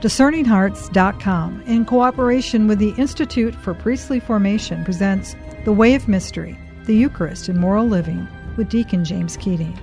DiscerningHearts.com, 0.00 1.62
in 1.66 1.84
cooperation 1.84 2.66
with 2.68 2.78
the 2.78 2.94
Institute 2.98 3.54
for 3.54 3.74
Priestly 3.74 4.20
Formation, 4.20 4.84
presents 4.84 5.34
The 5.64 5.72
Way 5.72 5.94
of 5.94 6.08
Mystery, 6.08 6.58
the 6.84 6.94
Eucharist 6.94 7.48
in 7.48 7.58
Moral 7.58 7.86
Living, 7.86 8.28
with 8.56 8.68
Deacon 8.68 9.04
James 9.04 9.36
Keating. 9.36 9.78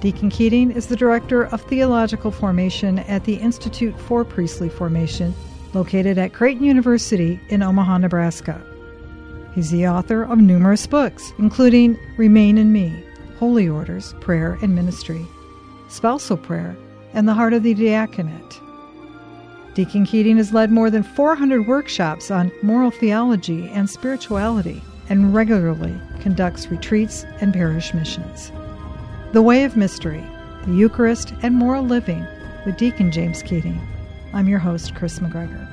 Deacon 0.00 0.30
Keating 0.30 0.70
is 0.70 0.86
the 0.86 0.96
Director 0.96 1.46
of 1.46 1.60
Theological 1.62 2.30
Formation 2.30 3.00
at 3.00 3.24
the 3.24 3.34
Institute 3.34 3.98
for 4.00 4.24
Priestly 4.24 4.68
Formation, 4.68 5.34
located 5.74 6.16
at 6.16 6.32
Creighton 6.32 6.64
University 6.64 7.38
in 7.48 7.62
Omaha, 7.62 7.98
Nebraska. 7.98 8.60
He's 9.54 9.70
the 9.70 9.88
author 9.88 10.22
of 10.22 10.38
numerous 10.38 10.86
books, 10.86 11.32
including 11.38 11.98
Remain 12.16 12.56
in 12.56 12.72
Me, 12.72 13.04
Holy 13.38 13.68
Orders, 13.68 14.14
Prayer 14.20 14.58
and 14.62 14.74
Ministry, 14.74 15.26
Spousal 15.88 16.36
Prayer, 16.36 16.76
and 17.12 17.28
The 17.28 17.34
Heart 17.34 17.54
of 17.54 17.62
the 17.64 17.74
Diaconate. 17.74 18.60
Deacon 19.80 20.04
Keating 20.04 20.36
has 20.36 20.52
led 20.52 20.70
more 20.70 20.90
than 20.90 21.02
400 21.02 21.66
workshops 21.66 22.30
on 22.30 22.52
moral 22.60 22.90
theology 22.90 23.66
and 23.70 23.88
spirituality 23.88 24.82
and 25.08 25.32
regularly 25.32 25.98
conducts 26.20 26.70
retreats 26.70 27.24
and 27.40 27.54
parish 27.54 27.94
missions. 27.94 28.52
The 29.32 29.40
Way 29.40 29.64
of 29.64 29.78
Mystery, 29.78 30.22
the 30.66 30.74
Eucharist, 30.74 31.32
and 31.42 31.54
Moral 31.54 31.82
Living 31.82 32.26
with 32.66 32.76
Deacon 32.76 33.10
James 33.10 33.42
Keating. 33.42 33.80
I'm 34.34 34.48
your 34.48 34.58
host, 34.58 34.94
Chris 34.94 35.18
McGregor. 35.18 35.66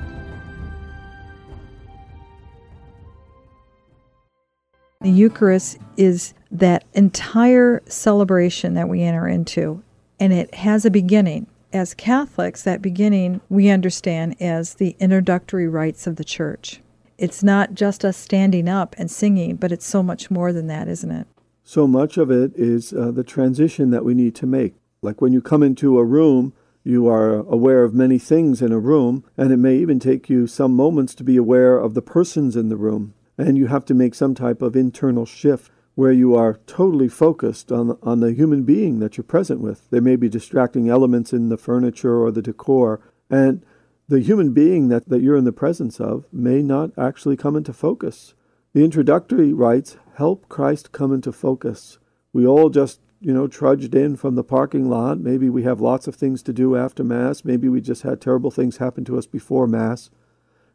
The 5.02 5.10
Eucharist 5.10 5.76
is 5.98 6.32
that 6.50 6.86
entire 6.94 7.82
celebration 7.84 8.72
that 8.72 8.88
we 8.88 9.02
enter 9.02 9.28
into, 9.28 9.82
and 10.18 10.32
it 10.32 10.54
has 10.54 10.86
a 10.86 10.90
beginning 10.90 11.46
as 11.72 11.94
Catholics, 11.94 12.62
that 12.62 12.82
beginning 12.82 13.40
we 13.48 13.68
understand 13.68 14.36
as 14.40 14.74
the 14.74 14.96
introductory 14.98 15.68
rites 15.68 16.06
of 16.06 16.16
the 16.16 16.24
church. 16.24 16.80
It's 17.18 17.42
not 17.42 17.74
just 17.74 18.04
us 18.04 18.16
standing 18.16 18.68
up 18.68 18.94
and 18.98 19.10
singing, 19.10 19.56
but 19.56 19.72
it's 19.72 19.86
so 19.86 20.02
much 20.02 20.30
more 20.30 20.52
than 20.52 20.68
that, 20.68 20.88
isn't 20.88 21.10
it? 21.10 21.26
So 21.64 21.86
much 21.86 22.16
of 22.16 22.30
it 22.30 22.52
is 22.54 22.92
uh, 22.92 23.10
the 23.10 23.24
transition 23.24 23.90
that 23.90 24.04
we 24.04 24.14
need 24.14 24.34
to 24.36 24.46
make. 24.46 24.76
Like 25.02 25.20
when 25.20 25.32
you 25.32 25.42
come 25.42 25.62
into 25.62 25.98
a 25.98 26.04
room, 26.04 26.54
you 26.84 27.08
are 27.08 27.40
aware 27.40 27.84
of 27.84 27.92
many 27.92 28.18
things 28.18 28.62
in 28.62 28.72
a 28.72 28.78
room, 28.78 29.24
and 29.36 29.52
it 29.52 29.58
may 29.58 29.76
even 29.76 29.98
take 29.98 30.30
you 30.30 30.46
some 30.46 30.74
moments 30.74 31.14
to 31.16 31.24
be 31.24 31.36
aware 31.36 31.78
of 31.78 31.94
the 31.94 32.00
persons 32.00 32.56
in 32.56 32.68
the 32.68 32.76
room. 32.76 33.14
And 33.36 33.58
you 33.58 33.66
have 33.66 33.84
to 33.86 33.94
make 33.94 34.14
some 34.14 34.34
type 34.34 34.62
of 34.62 34.74
internal 34.74 35.26
shift 35.26 35.70
where 35.98 36.12
you 36.12 36.32
are 36.32 36.60
totally 36.68 37.08
focused 37.08 37.72
on, 37.72 37.98
on 38.04 38.20
the 38.20 38.32
human 38.32 38.62
being 38.62 39.00
that 39.00 39.16
you're 39.16 39.24
present 39.24 39.60
with. 39.60 39.90
There 39.90 40.00
may 40.00 40.14
be 40.14 40.28
distracting 40.28 40.88
elements 40.88 41.32
in 41.32 41.48
the 41.48 41.56
furniture 41.56 42.22
or 42.22 42.30
the 42.30 42.40
decor, 42.40 43.00
and 43.28 43.66
the 44.06 44.20
human 44.20 44.52
being 44.52 44.90
that, 44.90 45.08
that 45.08 45.22
you're 45.22 45.36
in 45.36 45.42
the 45.42 45.50
presence 45.50 45.98
of 45.98 46.24
may 46.32 46.62
not 46.62 46.92
actually 46.96 47.36
come 47.36 47.56
into 47.56 47.72
focus. 47.72 48.34
The 48.74 48.84
introductory 48.84 49.52
rites 49.52 49.96
help 50.14 50.48
Christ 50.48 50.92
come 50.92 51.12
into 51.12 51.32
focus. 51.32 51.98
We 52.32 52.46
all 52.46 52.70
just, 52.70 53.00
you 53.20 53.34
know, 53.34 53.48
trudged 53.48 53.92
in 53.92 54.14
from 54.14 54.36
the 54.36 54.44
parking 54.44 54.88
lot. 54.88 55.18
Maybe 55.18 55.50
we 55.50 55.64
have 55.64 55.80
lots 55.80 56.06
of 56.06 56.14
things 56.14 56.44
to 56.44 56.52
do 56.52 56.76
after 56.76 57.02
Mass. 57.02 57.44
Maybe 57.44 57.68
we 57.68 57.80
just 57.80 58.02
had 58.02 58.20
terrible 58.20 58.52
things 58.52 58.76
happen 58.76 59.04
to 59.06 59.18
us 59.18 59.26
before 59.26 59.66
Mass. 59.66 60.10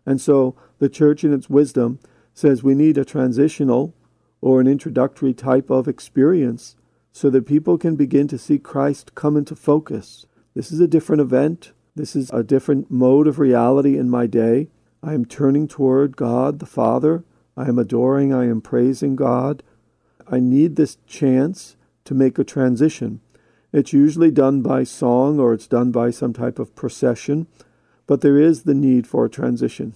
And 0.06 0.20
so 0.20 0.58
the 0.80 0.90
church, 0.90 1.24
in 1.24 1.34
its 1.34 1.50
wisdom, 1.50 2.00
says 2.34 2.62
we 2.62 2.76
need 2.76 2.98
a 2.98 3.06
transitional 3.06 3.94
or 4.44 4.60
an 4.60 4.68
introductory 4.68 5.34
type 5.34 5.70
of 5.70 5.88
experience 5.88 6.76
so 7.14 7.30
that 7.30 7.46
people 7.46 7.78
can 7.78 7.96
begin 7.96 8.28
to 8.28 8.38
see 8.38 8.60
Christ 8.60 9.16
come 9.16 9.38
into 9.38 9.56
focus. 9.56 10.26
This 10.54 10.70
is 10.70 10.82
a 10.82 10.88
different 10.88 11.22
event. 11.22 11.72
This 11.96 12.14
is 12.14 12.30
a 12.30 12.44
different 12.44 12.92
mode 12.92 13.26
of 13.26 13.40
reality 13.40 13.98
in 13.98 14.10
my 14.10 14.28
day. 14.28 14.68
I 15.02 15.14
am 15.14 15.24
turning 15.24 15.70
toward 15.70 16.18
God 16.18 16.60
the 16.60 16.66
Father. 16.66 17.24
I 17.56 17.70
am 17.70 17.80
adoring, 17.80 18.34
I 18.34 18.44
am 18.50 18.60
praising 18.60 19.16
God. 19.16 19.64
I 20.30 20.42
need 20.42 20.76
this 20.76 20.98
chance 21.08 21.78
to 22.04 22.14
make 22.14 22.38
a 22.38 22.44
transition. 22.44 23.22
It's 23.72 23.94
usually 23.94 24.32
done 24.32 24.62
by 24.62 24.84
song 24.84 25.40
or 25.40 25.54
it's 25.54 25.68
done 25.68 25.94
by 25.94 26.12
some 26.12 26.34
type 26.34 26.60
of 26.60 26.76
procession, 26.76 27.48
but 28.08 28.20
there 28.20 28.38
is 28.38 28.64
the 28.64 28.74
need 28.74 29.08
for 29.08 29.24
a 29.24 29.30
transition 29.30 29.94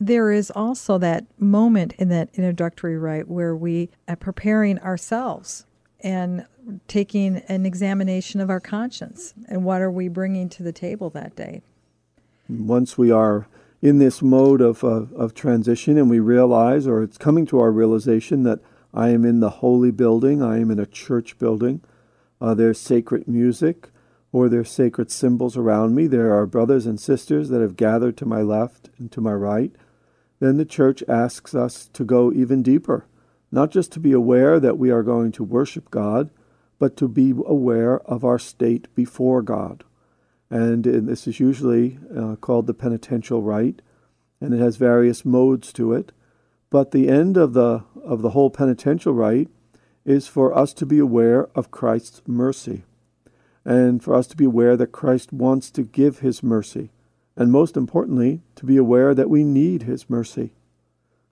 there 0.00 0.32
is 0.32 0.50
also 0.50 0.96
that 0.98 1.26
moment 1.38 1.92
in 1.98 2.08
that 2.08 2.30
introductory 2.32 2.96
rite 2.96 3.28
where 3.28 3.54
we 3.54 3.90
are 4.08 4.16
preparing 4.16 4.78
ourselves 4.78 5.66
and 6.00 6.46
taking 6.88 7.36
an 7.48 7.66
examination 7.66 8.40
of 8.40 8.48
our 8.48 8.60
conscience 8.60 9.34
and 9.46 9.62
what 9.62 9.82
are 9.82 9.90
we 9.90 10.08
bringing 10.08 10.48
to 10.48 10.62
the 10.62 10.72
table 10.72 11.10
that 11.10 11.36
day. 11.36 11.60
Once 12.48 12.96
we 12.96 13.10
are 13.10 13.46
in 13.82 13.98
this 13.98 14.22
mode 14.22 14.62
of, 14.62 14.82
of, 14.82 15.12
of 15.12 15.34
transition 15.34 15.98
and 15.98 16.08
we 16.08 16.18
realize, 16.18 16.86
or 16.86 17.02
it's 17.02 17.18
coming 17.18 17.44
to 17.46 17.60
our 17.60 17.70
realization, 17.70 18.42
that 18.44 18.60
I 18.94 19.10
am 19.10 19.26
in 19.26 19.40
the 19.40 19.50
holy 19.50 19.90
building, 19.90 20.42
I 20.42 20.58
am 20.58 20.70
in 20.70 20.78
a 20.78 20.86
church 20.86 21.38
building, 21.38 21.82
uh, 22.40 22.54
there's 22.54 22.80
sacred 22.80 23.28
music 23.28 23.88
or 24.32 24.48
there's 24.48 24.70
sacred 24.70 25.10
symbols 25.10 25.56
around 25.56 25.94
me. 25.94 26.06
There 26.06 26.34
are 26.34 26.46
brothers 26.46 26.86
and 26.86 26.98
sisters 26.98 27.50
that 27.50 27.60
have 27.60 27.76
gathered 27.76 28.16
to 28.18 28.26
my 28.26 28.40
left 28.40 28.88
and 28.98 29.12
to 29.12 29.20
my 29.20 29.32
right. 29.32 29.72
Then 30.40 30.56
the 30.56 30.64
church 30.64 31.04
asks 31.06 31.54
us 31.54 31.88
to 31.92 32.04
go 32.04 32.32
even 32.32 32.62
deeper, 32.62 33.06
not 33.52 33.70
just 33.70 33.92
to 33.92 34.00
be 34.00 34.12
aware 34.12 34.58
that 34.58 34.78
we 34.78 34.90
are 34.90 35.02
going 35.02 35.32
to 35.32 35.44
worship 35.44 35.90
God, 35.90 36.30
but 36.78 36.96
to 36.96 37.06
be 37.06 37.30
aware 37.30 38.00
of 38.00 38.24
our 38.24 38.38
state 38.38 38.92
before 38.94 39.42
God. 39.42 39.84
And 40.48 40.84
this 40.84 41.28
is 41.28 41.38
usually 41.38 41.98
uh, 42.16 42.36
called 42.36 42.66
the 42.66 42.74
penitential 42.74 43.42
rite, 43.42 43.82
and 44.40 44.54
it 44.54 44.58
has 44.58 44.76
various 44.76 45.24
modes 45.24 45.72
to 45.74 45.92
it. 45.92 46.10
But 46.70 46.90
the 46.90 47.08
end 47.08 47.36
of 47.36 47.52
the 47.52 47.84
of 48.02 48.22
the 48.22 48.30
whole 48.30 48.50
penitential 48.50 49.12
rite 49.12 49.48
is 50.04 50.26
for 50.26 50.56
us 50.56 50.72
to 50.74 50.86
be 50.86 50.98
aware 50.98 51.48
of 51.54 51.70
Christ's 51.70 52.22
mercy, 52.26 52.84
and 53.64 54.02
for 54.02 54.14
us 54.14 54.26
to 54.28 54.36
be 54.36 54.46
aware 54.46 54.76
that 54.76 54.92
Christ 54.92 55.32
wants 55.32 55.70
to 55.72 55.82
give 55.82 56.20
His 56.20 56.42
mercy 56.42 56.90
and 57.40 57.50
most 57.50 57.74
importantly, 57.74 58.42
to 58.54 58.66
be 58.66 58.76
aware 58.76 59.14
that 59.14 59.30
we 59.30 59.42
need 59.42 59.84
His 59.84 60.10
mercy. 60.10 60.52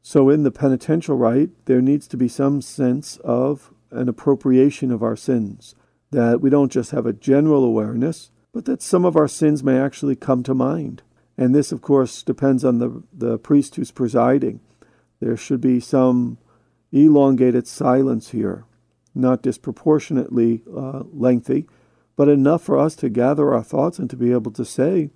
So, 0.01 0.31
in 0.31 0.43
the 0.43 0.51
penitential 0.51 1.19
rite, 1.19 1.51
there 1.67 1.83
needs 1.83 2.09
to 2.09 2.17
be 2.17 2.29
some 2.29 2.63
sense 2.63 3.19
of 3.19 3.75
an 3.91 4.09
appropriation 4.09 4.91
of 4.91 5.03
our 5.03 5.17
sins, 5.17 5.75
that 6.11 6.41
we 6.41 6.49
don't 6.49 6.73
just 6.73 6.93
have 6.93 7.05
a 7.05 7.13
general 7.13 7.63
awareness, 7.63 8.31
but 8.55 8.65
that 8.65 8.81
some 8.81 9.05
of 9.05 9.17
our 9.17 9.29
sins 9.29 9.63
may 9.63 9.79
actually 9.79 10.17
come 10.17 10.43
to 10.45 10.55
mind. 10.55 11.03
And 11.37 11.55
this, 11.55 11.73
of 11.73 11.83
course, 11.83 12.23
depends 12.23 12.65
on 12.65 12.79
the, 12.79 13.03
the 13.13 13.37
priest 13.37 13.75
who's 13.75 13.91
presiding. 13.91 14.61
There 15.21 15.37
should 15.37 15.61
be 15.61 15.79
some 15.79 16.39
elongated 16.91 17.67
silence 17.67 18.31
here, 18.31 18.65
not 19.15 19.43
disproportionately 19.43 20.63
uh, 20.75 21.03
lengthy, 21.13 21.67
but 22.17 22.31
enough 22.31 22.63
for 22.63 22.79
us 22.79 22.97
to 22.97 23.11
gather 23.11 23.53
our 23.53 23.63
thoughts 23.63 23.99
and 23.99 24.09
to 24.09 24.17
be 24.17 24.33
able 24.33 24.53
to 24.53 24.65
say, 24.65 25.11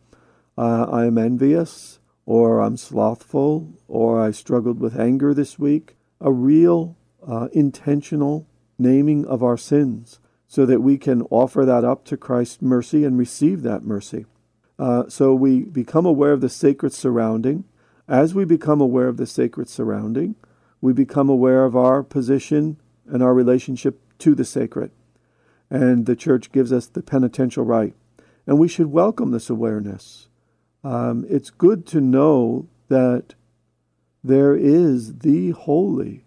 uh, 0.57 0.87
I 0.91 1.07
am 1.07 1.19
envious, 1.19 1.99
or 2.27 2.61
I'm 2.61 2.77
slothful, 2.77 3.73
or 3.89 4.21
I 4.21 4.31
struggled 4.31 4.81
with 4.81 4.99
anger 4.99 5.35
this 5.35 5.59
week. 5.59 5.97
A 6.21 6.33
real 6.33 6.97
uh, 7.27 7.49
intentional 7.53 8.47
naming 8.79 9.25
of 9.27 9.43
our 9.43 9.57
sins 9.57 10.21
so 10.47 10.67
that 10.67 10.83
we 10.83 10.99
can 10.99 11.23
offer 11.31 11.65
that 11.65 11.85
up 11.85 12.05
to 12.05 12.17
Christ's 12.17 12.61
mercy 12.61 13.05
and 13.05 13.19
receive 13.19 13.63
that 13.63 13.85
mercy. 13.85 14.27
Uh, 14.79 15.09
so 15.09 15.35
we 15.35 15.63
become 15.63 16.05
aware 16.05 16.33
of 16.33 16.41
the 16.41 16.49
sacred 16.49 16.93
surrounding. 16.93 17.65
As 18.07 18.35
we 18.35 18.45
become 18.45 18.81
aware 18.81 19.09
of 19.09 19.17
the 19.17 19.27
sacred 19.27 19.69
surrounding, 19.69 20.35
we 20.81 20.93
become 20.93 21.29
aware 21.29 21.65
of 21.65 21.77
our 21.77 22.03
position 22.03 22.77
and 23.07 23.23
our 23.23 23.33
relationship 23.33 24.01
to 24.19 24.35
the 24.35 24.45
sacred. 24.45 24.91
And 25.71 26.05
the 26.05 26.17
church 26.17 26.53
gives 26.53 26.73
us 26.73 26.87
the 26.87 27.03
penitential 27.03 27.65
rite. 27.65 27.95
And 28.47 28.59
we 28.59 28.69
should 28.69 28.89
welcome 28.89 29.31
this 29.31 29.49
awareness 29.49 30.29
um, 30.85 31.25
it's 31.29 31.51
good 31.51 31.87
to 31.89 32.01
know 32.01 32.69
that 32.89 33.35
there 34.25 34.55
is 34.55 35.19
the 35.19 35.51
holy 35.51 36.25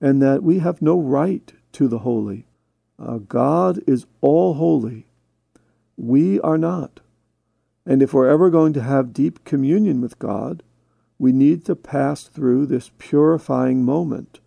and 0.00 0.20
that 0.22 0.42
we 0.42 0.58
have 0.58 0.82
no 0.82 0.98
right 0.98 1.52
to 1.72 1.88
the 1.88 2.00
holy. 2.00 2.46
Uh, 2.98 3.18
God 3.18 3.80
is 3.86 4.06
all 4.20 4.54
holy. 4.54 5.06
We 5.96 6.40
are 6.40 6.58
not. 6.58 7.00
And 7.84 8.02
if 8.02 8.12
we're 8.12 8.28
ever 8.28 8.50
going 8.50 8.72
to 8.74 8.82
have 8.82 9.12
deep 9.12 9.44
communion 9.44 10.00
with 10.00 10.18
God, 10.18 10.62
we 11.18 11.32
need 11.32 11.64
to 11.66 11.76
pass 11.76 12.24
through 12.24 12.66
this 12.66 12.90
purifying 12.98 13.84
moment 13.84 14.40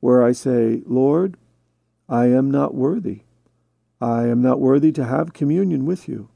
where 0.00 0.22
I 0.22 0.32
say, 0.32 0.82
Lord, 0.86 1.36
I 2.08 2.26
am 2.26 2.50
not 2.50 2.74
worthy. 2.74 3.22
I 4.00 4.26
am 4.26 4.42
not 4.42 4.60
worthy 4.60 4.92
to 4.92 5.04
have 5.04 5.32
communion 5.32 5.86
with 5.86 6.08
you. 6.08 6.28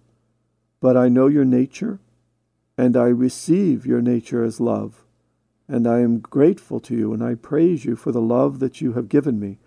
But 0.81 0.97
I 0.97 1.09
know 1.09 1.27
your 1.27 1.45
nature 1.45 1.99
and 2.77 2.97
I 2.97 3.07
receive 3.07 3.87
your 3.87 4.03
nature 4.03 4.43
as 4.43 4.61
love. 4.61 5.05
And 5.69 5.87
I 5.87 6.01
am 6.01 6.19
grateful 6.19 6.81
to 6.81 6.95
you, 6.95 7.13
and 7.13 7.23
I 7.23 7.37
praise 7.37 7.85
you 7.85 7.97
for 7.97 8.13
the 8.13 8.21
love 8.21 8.59
that 8.59 8.81
you 8.81 8.93
have 8.93 9.09
given 9.09 9.41
me, 9.41 9.59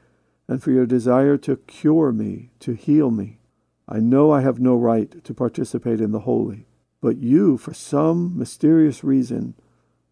and 0.47 0.61
for 0.61 0.71
your 0.71 0.85
desire 0.85 1.37
to 1.37 1.57
cure 1.57 2.11
me, 2.11 2.51
to 2.59 2.73
heal 2.73 3.09
me. 3.09 3.39
I 3.87 3.99
know 3.99 4.31
I 4.31 4.41
have 4.41 4.59
no 4.59 4.75
right 4.75 5.23
to 5.23 5.33
participate 5.33 6.01
in 6.01 6.11
the 6.11 6.21
holy, 6.21 6.67
but 7.01 7.17
you, 7.17 7.57
for 7.57 7.73
some 7.73 8.37
mysterious 8.37 9.03
reason, 9.03 9.55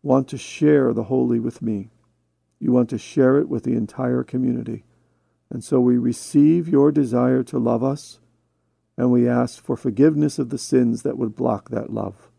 want 0.01 0.27
to 0.29 0.37
share 0.37 0.93
the 0.93 1.03
holy 1.03 1.39
with 1.39 1.61
me. 1.61 1.89
You 2.59 2.71
want 2.71 2.89
to 2.91 2.97
share 2.97 3.37
it 3.37 3.49
with 3.49 3.63
the 3.63 3.73
entire 3.73 4.23
community. 4.23 4.85
And 5.49 5.63
so 5.63 5.79
we 5.79 5.97
receive 5.97 6.67
your 6.67 6.91
desire 6.91 7.43
to 7.43 7.59
love 7.59 7.83
us, 7.83 8.19
and 8.97 9.11
we 9.11 9.27
ask 9.27 9.61
for 9.63 9.75
forgiveness 9.75 10.39
of 10.39 10.49
the 10.49 10.57
sins 10.57 11.03
that 11.03 11.17
would 11.17 11.35
block 11.35 11.69
that 11.69 11.91
love. 11.91 12.29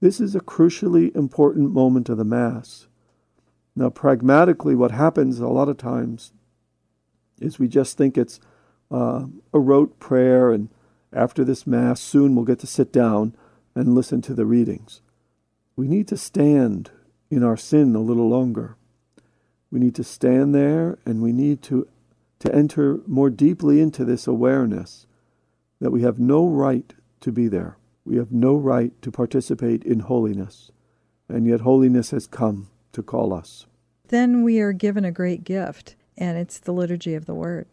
This 0.00 0.20
is 0.20 0.34
a 0.34 0.40
crucially 0.40 1.14
important 1.14 1.72
moment 1.72 2.08
of 2.08 2.16
the 2.16 2.24
Mass. 2.24 2.88
Now, 3.76 3.90
pragmatically, 3.90 4.74
what 4.74 4.90
happens 4.90 5.38
a 5.38 5.48
lot 5.48 5.68
of 5.68 5.76
times 5.76 6.32
is 7.40 7.58
we 7.58 7.68
just 7.68 7.96
think 7.96 8.16
it's 8.16 8.40
uh, 8.90 9.26
a 9.52 9.60
rote 9.60 9.98
prayer, 10.00 10.50
and 10.50 10.68
after 11.12 11.44
this 11.44 11.66
Mass, 11.66 12.00
soon 12.00 12.34
we'll 12.34 12.44
get 12.44 12.58
to 12.60 12.66
sit 12.66 12.92
down 12.92 13.36
and 13.74 13.94
listen 13.94 14.22
to 14.22 14.34
the 14.34 14.46
readings. 14.46 15.02
We 15.76 15.86
need 15.86 16.08
to 16.08 16.16
stand 16.16 16.90
in 17.30 17.42
our 17.44 17.56
sin 17.56 17.94
a 17.94 18.00
little 18.00 18.28
longer. 18.28 18.76
We 19.70 19.78
need 19.78 19.94
to 19.96 20.04
stand 20.04 20.54
there 20.54 20.98
and 21.06 21.22
we 21.22 21.32
need 21.32 21.62
to, 21.62 21.88
to 22.40 22.54
enter 22.54 23.00
more 23.06 23.30
deeply 23.30 23.80
into 23.80 24.04
this 24.04 24.26
awareness 24.26 25.06
that 25.80 25.90
we 25.92 26.02
have 26.02 26.18
no 26.18 26.46
right 26.48 26.92
to 27.20 27.30
be 27.30 27.46
there. 27.46 27.76
We 28.10 28.16
have 28.16 28.32
no 28.32 28.56
right 28.56 28.90
to 29.02 29.12
participate 29.12 29.84
in 29.84 30.00
holiness. 30.00 30.72
And 31.28 31.46
yet, 31.46 31.60
holiness 31.60 32.10
has 32.10 32.26
come 32.26 32.68
to 32.90 33.04
call 33.04 33.32
us. 33.32 33.66
Then 34.08 34.42
we 34.42 34.58
are 34.58 34.72
given 34.72 35.04
a 35.04 35.12
great 35.12 35.44
gift, 35.44 35.94
and 36.18 36.36
it's 36.36 36.58
the 36.58 36.72
liturgy 36.72 37.14
of 37.14 37.26
the 37.26 37.34
Word. 37.34 37.68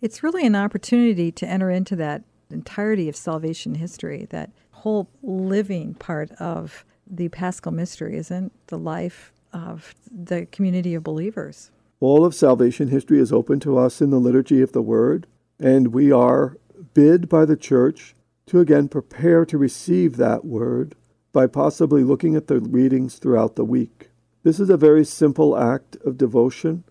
It's 0.00 0.22
really 0.22 0.46
an 0.46 0.56
opportunity 0.56 1.30
to 1.30 1.46
enter 1.46 1.70
into 1.70 1.94
that 1.96 2.22
entirety 2.50 3.06
of 3.10 3.16
salvation 3.16 3.74
history, 3.74 4.26
that 4.30 4.50
whole 4.70 5.10
living 5.22 5.92
part 5.92 6.32
of 6.40 6.86
the 7.06 7.28
paschal 7.28 7.70
mystery, 7.70 8.16
isn't 8.16 8.52
the 8.68 8.78
life 8.78 9.30
of 9.52 9.94
the 10.10 10.46
community 10.46 10.94
of 10.94 11.04
believers? 11.04 11.70
All 12.00 12.24
of 12.24 12.34
salvation 12.34 12.88
history 12.88 13.20
is 13.20 13.30
open 13.30 13.60
to 13.60 13.76
us 13.76 14.00
in 14.00 14.08
the 14.08 14.20
liturgy 14.20 14.62
of 14.62 14.72
the 14.72 14.80
Word, 14.80 15.26
and 15.60 15.88
we 15.88 16.10
are 16.10 16.56
bid 16.94 17.28
by 17.28 17.44
the 17.44 17.58
Church 17.58 18.14
to 18.46 18.60
again 18.60 18.88
prepare 18.88 19.44
to 19.44 19.58
receive 19.58 20.16
that 20.16 20.44
Word 20.44 20.94
by 21.32 21.46
possibly 21.46 22.04
looking 22.04 22.36
at 22.36 22.46
the 22.46 22.60
readings 22.60 23.16
throughout 23.16 23.56
the 23.56 23.64
week. 23.64 24.10
This 24.44 24.60
is 24.60 24.70
a 24.70 24.76
very 24.76 25.04
simple 25.04 25.58
act 25.58 25.96
of 26.04 26.16
devotion, 26.16 26.84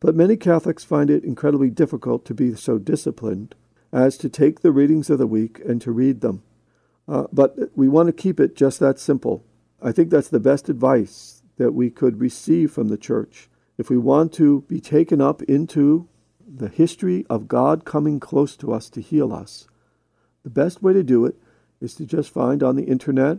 but 0.00 0.14
many 0.14 0.36
Catholics 0.36 0.82
find 0.82 1.10
it 1.10 1.22
incredibly 1.22 1.68
difficult 1.68 2.24
to 2.24 2.34
be 2.34 2.54
so 2.54 2.78
disciplined 2.78 3.54
as 3.92 4.16
to 4.18 4.28
take 4.28 4.60
the 4.60 4.72
readings 4.72 5.10
of 5.10 5.18
the 5.18 5.26
week 5.26 5.60
and 5.66 5.80
to 5.82 5.92
read 5.92 6.22
them. 6.22 6.42
Uh, 7.06 7.24
but 7.30 7.54
we 7.76 7.86
want 7.86 8.06
to 8.06 8.12
keep 8.12 8.40
it 8.40 8.56
just 8.56 8.80
that 8.80 8.98
simple. 8.98 9.44
I 9.82 9.92
think 9.92 10.08
that's 10.08 10.30
the 10.30 10.40
best 10.40 10.70
advice 10.70 11.42
that 11.58 11.72
we 11.72 11.90
could 11.90 12.18
receive 12.18 12.72
from 12.72 12.88
the 12.88 12.96
church. 12.96 13.50
If 13.76 13.90
we 13.90 13.98
want 13.98 14.32
to 14.34 14.62
be 14.62 14.80
taken 14.80 15.20
up 15.20 15.42
into 15.42 16.08
the 16.46 16.68
history 16.68 17.26
of 17.28 17.46
God 17.46 17.84
coming 17.84 18.18
close 18.18 18.56
to 18.56 18.72
us 18.72 18.88
to 18.90 19.02
heal 19.02 19.32
us, 19.32 19.68
the 20.44 20.50
best 20.50 20.82
way 20.82 20.92
to 20.92 21.02
do 21.02 21.26
it 21.26 21.34
is 21.80 21.94
to 21.96 22.06
just 22.06 22.32
find 22.32 22.62
on 22.62 22.76
the 22.76 22.84
internet 22.84 23.38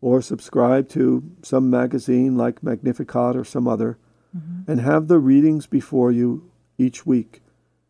or 0.00 0.22
subscribe 0.22 0.88
to 0.90 1.22
some 1.42 1.68
magazine 1.68 2.36
like 2.36 2.62
Magnificat 2.62 3.34
or 3.36 3.44
some 3.44 3.66
other 3.66 3.98
mm-hmm. 4.36 4.70
and 4.70 4.80
have 4.80 5.08
the 5.08 5.18
readings 5.18 5.66
before 5.66 6.12
you 6.12 6.48
each 6.78 7.04
week 7.04 7.42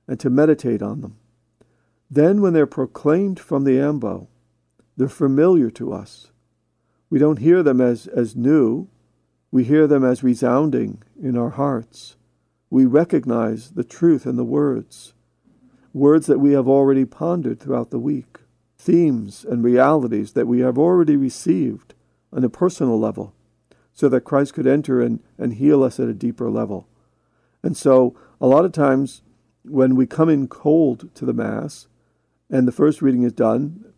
and 0.09 0.19
to 0.21 0.31
meditate 0.31 0.81
on 0.81 1.01
them. 1.01 1.17
Then, 2.09 2.41
when 2.41 2.53
they're 2.53 2.67
proclaimed 2.67 3.41
from 3.41 3.65
the 3.65 3.81
ambo, 3.81 4.29
they're 4.97 5.09
familiar 5.09 5.71
to 5.73 5.93
us. 5.93 6.31
We 7.11 7.19
don't 7.19 7.41
hear 7.41 7.63
them 7.63 7.81
as, 7.81 8.07
as 8.07 8.37
new, 8.37 8.89
we 9.51 9.65
hear 9.65 9.87
them 9.87 10.05
as 10.05 10.23
resounding 10.23 11.03
in 11.21 11.37
our 11.37 11.51
hearts. 11.51 12.17
We 12.71 12.85
recognize 12.85 13.71
the 13.71 13.85
truth 13.85 14.27
in 14.27 14.37
the 14.37 14.45
words, 14.45 15.15
words 15.97 16.27
that 16.27 16.39
we 16.39 16.53
have 16.53 16.69
already 16.69 17.07
pondered 17.07 17.59
throughout 17.59 17.91
the 17.91 17.99
week, 17.99 18.39
themes 18.79 19.47
and 19.49 19.65
realities 19.65 20.33
that 20.33 20.47
we 20.47 20.61
have 20.61 20.79
already 20.79 21.17
received 21.17 21.95
on 22.33 22.45
a 22.45 22.51
personal 22.51 23.01
level, 23.01 23.35
so 23.95 24.09
that 24.11 24.21
Christ 24.21 24.53
could 24.53 24.67
enter 24.67 25.01
and, 25.01 25.21
and 25.39 25.55
heal 25.55 25.83
us 25.83 25.99
at 25.99 26.09
a 26.09 26.15
deeper 26.15 26.51
level. 26.51 26.87
And 27.63 27.77
so, 27.77 28.15
a 28.43 28.47
lot 28.47 28.67
of 28.67 28.73
times, 28.73 29.23
when 29.65 29.97
we 29.97 30.07
come 30.07 30.29
in 30.29 30.49
cold 30.49 31.09
to 31.15 31.25
the 31.25 31.33
Mass, 31.33 31.89
and 32.51 32.69
the 32.69 32.73
first 32.73 33.01
reading 33.01 33.23
is 33.23 33.33
done, 33.33 33.93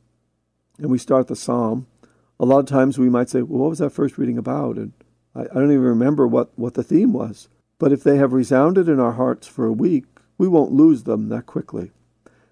and 0.79 0.91
we 0.91 0.99
start 0.99 1.27
the 1.27 1.35
psalm, 1.35 1.89
a 2.39 2.47
lot 2.47 2.61
of 2.61 2.67
times 2.67 2.97
we 2.97 3.11
might 3.11 3.29
say, 3.29 3.43
well, 3.43 3.63
what 3.63 3.71
was 3.71 3.81
that 3.81 3.91
first 3.91 4.17
reading 4.17 4.39
about? 4.39 4.77
And 4.77 4.93
I, 5.35 5.43
I 5.43 5.55
don't 5.55 5.73
even 5.73 5.83
remember 5.83 6.29
what, 6.29 6.57
what 6.57 6.75
the 6.75 6.85
theme 6.85 7.13
was. 7.13 7.49
But 7.81 7.91
if 7.91 8.05
they 8.05 8.17
have 8.19 8.33
resounded 8.33 8.89
in 8.89 9.01
our 9.01 9.13
hearts 9.13 9.49
for 9.49 9.67
a 9.67 9.73
week, 9.73 10.05
we 10.39 10.49
won't 10.49 10.73
lose 10.73 11.05
them 11.05 11.29
that 11.29 11.47
quickly. 11.47 11.91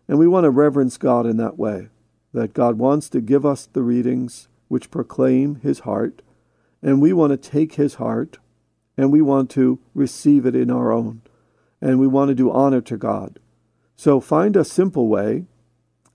And 0.06 0.18
we 0.18 0.28
want 0.28 0.44
to 0.44 0.50
reverence 0.50 0.98
God 0.98 1.24
in 1.26 1.38
that 1.38 1.58
way, 1.58 1.88
that 2.34 2.52
God 2.52 2.78
wants 2.78 3.08
to 3.10 3.20
give 3.20 3.46
us 3.46 3.66
the 3.66 3.82
readings 3.82 4.48
which 4.68 4.90
proclaim 4.90 5.56
His 5.56 5.80
heart, 5.80 6.20
and 6.82 7.00
we 7.00 7.12
want 7.12 7.30
to 7.30 7.50
take 7.50 7.74
His 7.74 7.94
heart 7.94 8.38
and 8.98 9.12
we 9.12 9.20
want 9.20 9.50
to 9.50 9.78
receive 9.94 10.46
it 10.46 10.56
in 10.56 10.70
our 10.70 10.90
own, 10.90 11.20
and 11.82 12.00
we 12.00 12.06
want 12.06 12.30
to 12.30 12.34
do 12.34 12.50
honor 12.50 12.80
to 12.80 12.96
God. 12.96 13.38
So 13.94 14.20
find 14.20 14.56
a 14.56 14.64
simple 14.64 15.08
way 15.08 15.44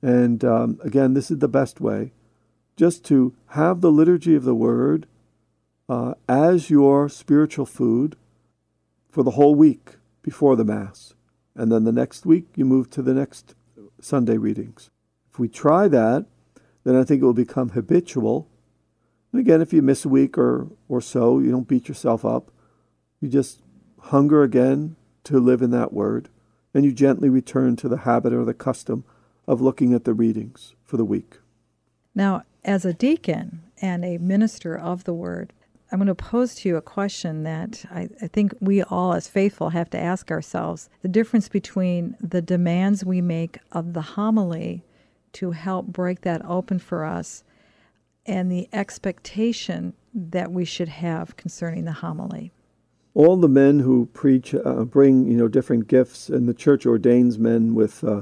and 0.01 0.43
um, 0.43 0.79
again, 0.83 1.13
this 1.13 1.29
is 1.29 1.39
the 1.39 1.47
best 1.47 1.79
way 1.79 2.11
just 2.75 3.05
to 3.05 3.35
have 3.47 3.81
the 3.81 3.91
liturgy 3.91 4.35
of 4.35 4.43
the 4.43 4.55
Word 4.55 5.05
uh, 5.87 6.15
as 6.27 6.69
your 6.69 7.09
spiritual 7.09 7.65
food 7.65 8.15
for 9.09 9.23
the 9.23 9.31
whole 9.31 9.53
week 9.53 9.97
before 10.23 10.55
the 10.55 10.63
Mass. 10.63 11.13
And 11.55 11.71
then 11.71 11.83
the 11.83 11.91
next 11.91 12.25
week, 12.25 12.47
you 12.55 12.65
move 12.65 12.89
to 12.91 13.01
the 13.01 13.13
next 13.13 13.55
Sunday 13.99 14.37
readings. 14.37 14.89
If 15.31 15.39
we 15.39 15.47
try 15.47 15.87
that, 15.87 16.25
then 16.83 16.95
I 16.95 17.03
think 17.03 17.21
it 17.21 17.25
will 17.25 17.33
become 17.33 17.69
habitual. 17.69 18.47
And 19.31 19.39
again, 19.39 19.61
if 19.61 19.73
you 19.73 19.81
miss 19.81 20.05
a 20.05 20.09
week 20.09 20.37
or, 20.37 20.67
or 20.89 21.01
so, 21.01 21.39
you 21.39 21.51
don't 21.51 21.67
beat 21.67 21.87
yourself 21.87 22.25
up. 22.25 22.51
You 23.19 23.29
just 23.29 23.61
hunger 23.99 24.43
again 24.43 24.95
to 25.25 25.39
live 25.39 25.61
in 25.61 25.71
that 25.71 25.93
Word, 25.93 26.29
and 26.73 26.83
you 26.83 26.91
gently 26.91 27.29
return 27.29 27.75
to 27.77 27.87
the 27.87 27.97
habit 27.97 28.33
or 28.33 28.43
the 28.43 28.53
custom 28.53 29.03
of 29.47 29.61
looking 29.61 29.93
at 29.93 30.05
the 30.05 30.13
readings 30.13 30.75
for 30.83 30.97
the 30.97 31.05
week. 31.05 31.37
Now, 32.15 32.43
as 32.63 32.85
a 32.85 32.93
deacon 32.93 33.61
and 33.81 34.03
a 34.03 34.17
minister 34.17 34.77
of 34.77 35.03
the 35.03 35.13
word, 35.13 35.53
I'm 35.91 35.99
going 35.99 36.07
to 36.07 36.15
pose 36.15 36.55
to 36.55 36.69
you 36.69 36.77
a 36.77 36.81
question 36.81 37.43
that 37.43 37.83
I, 37.91 38.07
I, 38.21 38.27
think 38.27 38.53
we 38.61 38.81
all, 38.81 39.13
as 39.13 39.27
faithful, 39.27 39.69
have 39.69 39.89
to 39.89 39.99
ask 39.99 40.31
ourselves 40.31 40.89
the 41.01 41.09
difference 41.09 41.49
between 41.49 42.15
the 42.21 42.41
demands 42.41 43.03
we 43.03 43.19
make 43.19 43.59
of 43.73 43.91
the 43.91 44.01
homily 44.01 44.85
to 45.33 45.51
help 45.51 45.87
break 45.87 46.21
that 46.21 46.45
open 46.45 46.79
for 46.79 47.03
us 47.03 47.43
and 48.25 48.49
the 48.49 48.69
expectation 48.71 49.93
that 50.13 50.51
we 50.51 50.63
should 50.63 50.87
have 50.87 51.35
concerning 51.35 51.83
the 51.83 51.91
homily. 51.91 52.51
All 53.13 53.35
the 53.35 53.49
men 53.49 53.79
who 53.79 54.05
preach 54.13 54.55
uh, 54.55 54.85
bring, 54.85 55.27
you 55.27 55.35
know, 55.35 55.49
different 55.49 55.87
gifts, 55.87 56.29
and 56.29 56.47
the 56.47 56.53
church 56.53 56.85
ordains 56.85 57.37
men 57.37 57.75
with 57.75 58.03
uh, 58.03 58.21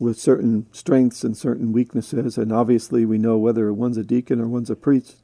with 0.00 0.18
certain 0.18 0.66
strengths 0.72 1.22
and 1.22 1.36
certain 1.36 1.72
weaknesses. 1.72 2.36
And 2.36 2.52
obviously, 2.52 3.04
we 3.04 3.18
know 3.18 3.38
whether 3.38 3.72
one's 3.72 3.96
a 3.96 4.02
deacon 4.02 4.40
or 4.40 4.48
one's 4.48 4.70
a 4.70 4.76
priest, 4.76 5.22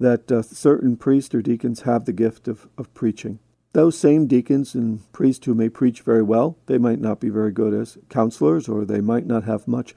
that 0.00 0.30
uh, 0.30 0.42
certain 0.42 0.96
priests 0.96 1.34
or 1.34 1.42
deacons 1.42 1.82
have 1.82 2.04
the 2.04 2.12
gift 2.12 2.48
of, 2.48 2.68
of 2.76 2.92
preaching. 2.94 3.38
Those 3.72 3.98
same 3.98 4.26
deacons 4.26 4.74
and 4.74 5.10
priests 5.12 5.44
who 5.44 5.54
may 5.54 5.68
preach 5.68 6.00
very 6.00 6.22
well, 6.22 6.56
they 6.66 6.78
might 6.78 7.00
not 7.00 7.20
be 7.20 7.28
very 7.28 7.52
good 7.52 7.74
as 7.74 7.98
counselors, 8.08 8.68
or 8.68 8.84
they 8.84 9.00
might 9.00 9.26
not 9.26 9.44
have 9.44 9.68
much 9.68 9.94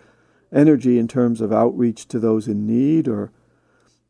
energy 0.51 1.00
in 1.00 1.08
terms 1.08 1.39
of 1.39 1.53
outreach 1.53 2.08
to 2.10 2.20
those 2.20 2.48
in 2.48 2.67
need, 2.67 3.08
or 3.08 3.31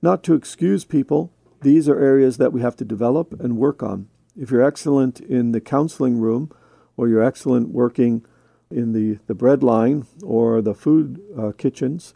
not 0.01 0.23
to 0.23 0.33
excuse 0.33 0.83
people. 0.83 1.31
These 1.61 1.87
are 1.87 1.99
areas 1.99 2.37
that 2.37 2.51
we 2.51 2.61
have 2.61 2.75
to 2.77 2.85
develop 2.85 3.39
and 3.39 3.57
work 3.57 3.83
on. 3.83 4.07
If 4.35 4.49
you're 4.49 4.63
excellent 4.63 5.19
in 5.19 5.51
the 5.51 5.61
counseling 5.61 6.19
room, 6.19 6.51
or 6.97 7.07
you're 7.07 7.23
excellent 7.23 7.69
working 7.69 8.25
in 8.69 8.93
the, 8.93 9.19
the 9.27 9.35
bread 9.35 9.63
line 9.63 10.05
or 10.23 10.61
the 10.61 10.73
food 10.73 11.21
uh, 11.37 11.51
kitchens 11.57 12.13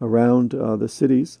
around 0.00 0.54
uh, 0.54 0.76
the 0.76 0.88
cities. 0.88 1.38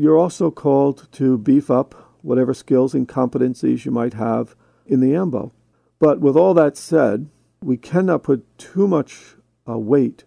You're 0.00 0.18
also 0.18 0.50
called 0.50 1.08
to 1.12 1.36
beef 1.36 1.70
up 1.70 1.94
whatever 2.22 2.54
skills 2.54 2.94
and 2.94 3.08
competencies 3.08 3.84
you 3.84 3.90
might 3.90 4.14
have 4.14 4.54
in 4.86 5.00
the 5.00 5.14
AMBO. 5.14 5.52
But 5.98 6.20
with 6.20 6.36
all 6.36 6.54
that 6.54 6.76
said, 6.76 7.28
we 7.62 7.76
cannot 7.76 8.22
put 8.22 8.46
too 8.56 8.88
much 8.88 9.34
uh, 9.68 9.78
weight 9.78 10.24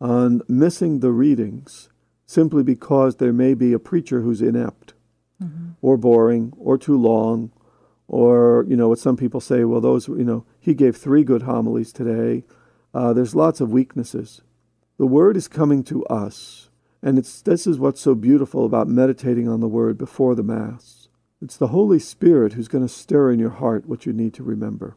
on 0.00 0.42
missing 0.48 1.00
the 1.00 1.12
readings 1.12 1.88
simply 2.26 2.62
because 2.62 3.16
there 3.16 3.32
may 3.32 3.54
be 3.54 3.72
a 3.72 3.78
preacher 3.78 4.22
who's 4.22 4.42
inept 4.42 4.94
mm-hmm. 5.42 5.70
or 5.80 5.96
boring 5.96 6.52
or 6.58 6.76
too 6.76 6.98
long 6.98 7.52
or 8.08 8.64
you 8.68 8.76
know 8.76 8.88
what 8.88 8.98
some 8.98 9.16
people 9.16 9.40
say 9.40 9.64
well 9.64 9.80
those 9.80 10.06
you 10.08 10.24
know 10.24 10.44
he 10.60 10.74
gave 10.74 10.96
three 10.96 11.24
good 11.24 11.42
homilies 11.42 11.92
today 11.92 12.42
uh, 12.96 13.12
there's 13.12 13.34
lots 13.34 13.60
of 13.60 13.70
weaknesses. 13.70 14.40
The 14.96 15.06
word 15.06 15.36
is 15.36 15.48
coming 15.48 15.84
to 15.84 16.02
us, 16.06 16.70
And 17.06 17.20
it's, 17.20 17.40
this 17.40 17.68
is 17.68 17.78
what's 17.78 18.00
so 18.00 18.16
beautiful 18.16 18.64
about 18.64 18.88
meditating 18.88 19.48
on 19.48 19.60
the 19.60 19.68
Word 19.68 19.96
before 19.96 20.34
the 20.34 20.42
Mass. 20.42 21.06
It's 21.40 21.56
the 21.56 21.68
Holy 21.68 22.00
Spirit 22.00 22.54
who's 22.54 22.66
going 22.66 22.84
to 22.84 22.92
stir 22.92 23.30
in 23.30 23.38
your 23.38 23.50
heart 23.50 23.86
what 23.86 24.06
you 24.06 24.12
need 24.12 24.34
to 24.34 24.42
remember. 24.42 24.96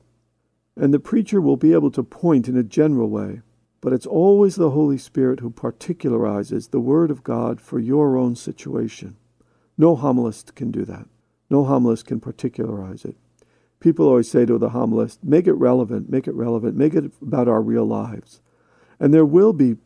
And 0.76 0.92
the 0.92 1.00
preacher 1.00 1.40
will 1.40 1.56
be 1.56 1.72
able 1.72 1.92
to 1.92 2.02
point 2.02 2.48
in 2.48 2.58
a 2.58 2.64
general 2.64 3.12
way, 3.12 3.42
but 3.80 3.94
it's 3.94 4.08
always 4.08 4.56
the 4.56 4.72
Holy 4.72 4.98
Spirit 4.98 5.42
who 5.42 5.52
particularizes 5.52 6.72
the 6.72 6.80
Word 6.80 7.12
of 7.12 7.24
God 7.24 7.62
for 7.62 7.78
your 7.78 8.18
own 8.18 8.36
situation. 8.36 9.16
No 9.78 9.96
homilist 9.96 10.56
can 10.56 10.72
do 10.72 10.86
that. 10.86 11.06
No 11.48 11.64
homilist 11.64 12.08
can 12.08 12.20
particularize 12.20 13.06
it. 13.06 13.18
People 13.80 14.08
always 14.08 14.32
say 14.32 14.48
to 14.48 14.58
the 14.58 14.70
homilist, 14.70 15.20
make 15.24 15.46
it 15.46 15.54
relevant, 15.54 16.10
make 16.10 16.28
it 16.28 16.34
relevant, 16.34 16.76
make 16.76 16.96
it 16.96 17.12
about 17.22 17.48
our 17.48 17.62
real 17.62 17.86
lives. 17.86 18.42
And 19.00 19.14
there 19.14 19.28
will 19.28 19.54
be 19.54 19.78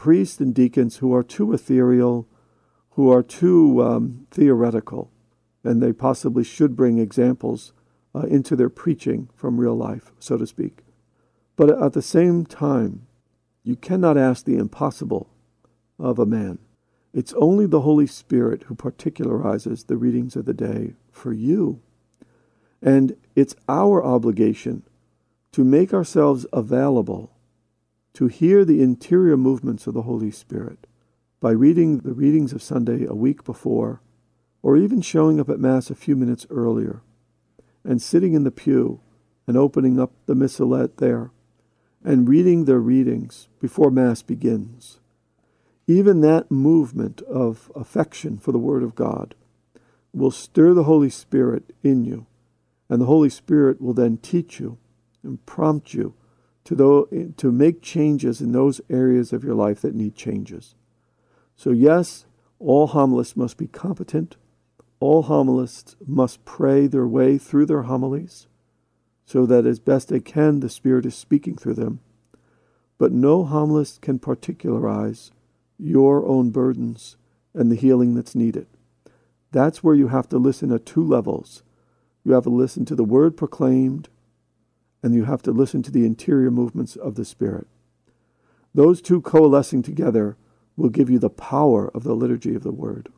priests 0.00 0.40
and 0.40 0.54
deacons 0.54 0.96
who 0.96 1.14
are 1.14 1.22
too 1.22 1.52
ethereal, 1.52 2.26
who 2.92 3.12
are 3.12 3.22
too 3.22 3.82
um, 3.82 4.26
theoretical, 4.30 5.10
and 5.62 5.82
they 5.82 5.92
possibly 5.92 6.42
should 6.42 6.74
bring 6.74 6.96
examples 6.96 7.74
uh, 8.14 8.20
into 8.20 8.56
their 8.56 8.70
preaching 8.70 9.28
from 9.36 9.60
real 9.60 9.74
life, 9.74 10.10
so 10.18 10.38
to 10.38 10.46
speak. 10.46 10.84
But 11.54 11.68
at 11.82 11.92
the 11.92 12.00
same 12.00 12.46
time, 12.46 13.08
you 13.62 13.76
cannot 13.76 14.16
ask 14.16 14.46
the 14.46 14.56
impossible 14.56 15.28
of 15.98 16.18
a 16.18 16.24
man. 16.24 16.60
It's 17.12 17.34
only 17.34 17.66
the 17.66 17.82
Holy 17.82 18.06
Spirit 18.06 18.62
who 18.62 18.74
particularizes 18.74 19.86
the 19.86 19.98
readings 19.98 20.34
of 20.34 20.46
the 20.46 20.54
day 20.54 20.94
for 21.12 21.34
you. 21.34 21.82
And 22.80 23.18
it's 23.36 23.54
our 23.68 24.02
obligation 24.02 24.82
to 25.52 25.62
make 25.62 25.92
ourselves 25.92 26.46
available 26.54 27.32
to 28.14 28.26
hear 28.26 28.64
the 28.64 28.82
interior 28.82 29.36
movements 29.36 29.86
of 29.86 29.94
the 29.94 30.02
Holy 30.02 30.30
Spirit 30.30 30.86
by 31.40 31.50
reading 31.50 31.98
the 31.98 32.12
readings 32.12 32.52
of 32.52 32.62
Sunday 32.62 33.06
a 33.06 33.14
week 33.14 33.44
before, 33.44 34.00
or 34.62 34.76
even 34.76 35.00
showing 35.00 35.40
up 35.40 35.48
at 35.48 35.60
Mass 35.60 35.90
a 35.90 35.94
few 35.94 36.14
minutes 36.16 36.46
earlier, 36.50 37.00
and 37.84 38.02
sitting 38.02 38.34
in 38.34 38.44
the 38.44 38.50
pew 38.50 39.00
and 39.46 39.56
opening 39.56 39.98
up 39.98 40.12
the 40.26 40.34
missalette 40.34 40.98
there, 40.98 41.30
and 42.04 42.28
reading 42.28 42.64
their 42.64 42.78
readings 42.78 43.48
before 43.58 43.90
Mass 43.90 44.22
begins. 44.22 45.00
Even 45.86 46.20
that 46.20 46.50
movement 46.50 47.22
of 47.22 47.72
affection 47.74 48.38
for 48.38 48.52
the 48.52 48.58
Word 48.58 48.82
of 48.82 48.94
God 48.94 49.34
will 50.12 50.30
stir 50.30 50.74
the 50.74 50.84
Holy 50.84 51.10
Spirit 51.10 51.72
in 51.82 52.04
you, 52.04 52.26
and 52.88 53.00
the 53.00 53.06
Holy 53.06 53.30
Spirit 53.30 53.80
will 53.80 53.94
then 53.94 54.18
teach 54.18 54.60
you 54.60 54.78
and 55.22 55.44
prompt 55.46 55.94
you 55.94 56.14
to, 56.76 57.34
to 57.36 57.52
make 57.52 57.82
changes 57.82 58.40
in 58.40 58.52
those 58.52 58.80
areas 58.88 59.32
of 59.32 59.44
your 59.44 59.54
life 59.54 59.80
that 59.80 59.94
need 59.94 60.14
changes. 60.14 60.74
So, 61.56 61.70
yes, 61.70 62.26
all 62.58 62.88
homilists 62.88 63.36
must 63.36 63.56
be 63.56 63.66
competent. 63.66 64.36
All 65.00 65.22
homilists 65.22 65.96
must 66.06 66.44
pray 66.44 66.86
their 66.86 67.06
way 67.06 67.38
through 67.38 67.66
their 67.66 67.82
homilies 67.82 68.46
so 69.24 69.46
that 69.46 69.66
as 69.66 69.78
best 69.78 70.08
they 70.08 70.20
can, 70.20 70.60
the 70.60 70.68
Spirit 70.68 71.06
is 71.06 71.14
speaking 71.14 71.56
through 71.56 71.74
them. 71.74 72.00
But 72.98 73.12
no 73.12 73.44
homilist 73.44 74.00
can 74.00 74.18
particularize 74.18 75.30
your 75.78 76.26
own 76.26 76.50
burdens 76.50 77.16
and 77.54 77.70
the 77.70 77.76
healing 77.76 78.14
that's 78.14 78.34
needed. 78.34 78.66
That's 79.52 79.82
where 79.82 79.94
you 79.94 80.08
have 80.08 80.28
to 80.28 80.38
listen 80.38 80.70
at 80.72 80.86
two 80.86 81.02
levels. 81.02 81.62
You 82.24 82.32
have 82.32 82.44
to 82.44 82.50
listen 82.50 82.84
to 82.86 82.94
the 82.94 83.04
word 83.04 83.36
proclaimed 83.36 84.08
and 85.02 85.14
you 85.14 85.24
have 85.24 85.42
to 85.42 85.52
listen 85.52 85.82
to 85.82 85.90
the 85.90 86.04
interior 86.04 86.50
movements 86.50 86.96
of 86.96 87.14
the 87.14 87.24
Spirit. 87.24 87.66
Those 88.74 89.00
two 89.00 89.20
coalescing 89.20 89.82
together 89.82 90.36
will 90.76 90.90
give 90.90 91.10
you 91.10 91.18
the 91.18 91.30
power 91.30 91.90
of 91.94 92.04
the 92.04 92.14
liturgy 92.14 92.54
of 92.54 92.62
the 92.62 92.72
Word. 92.72 93.08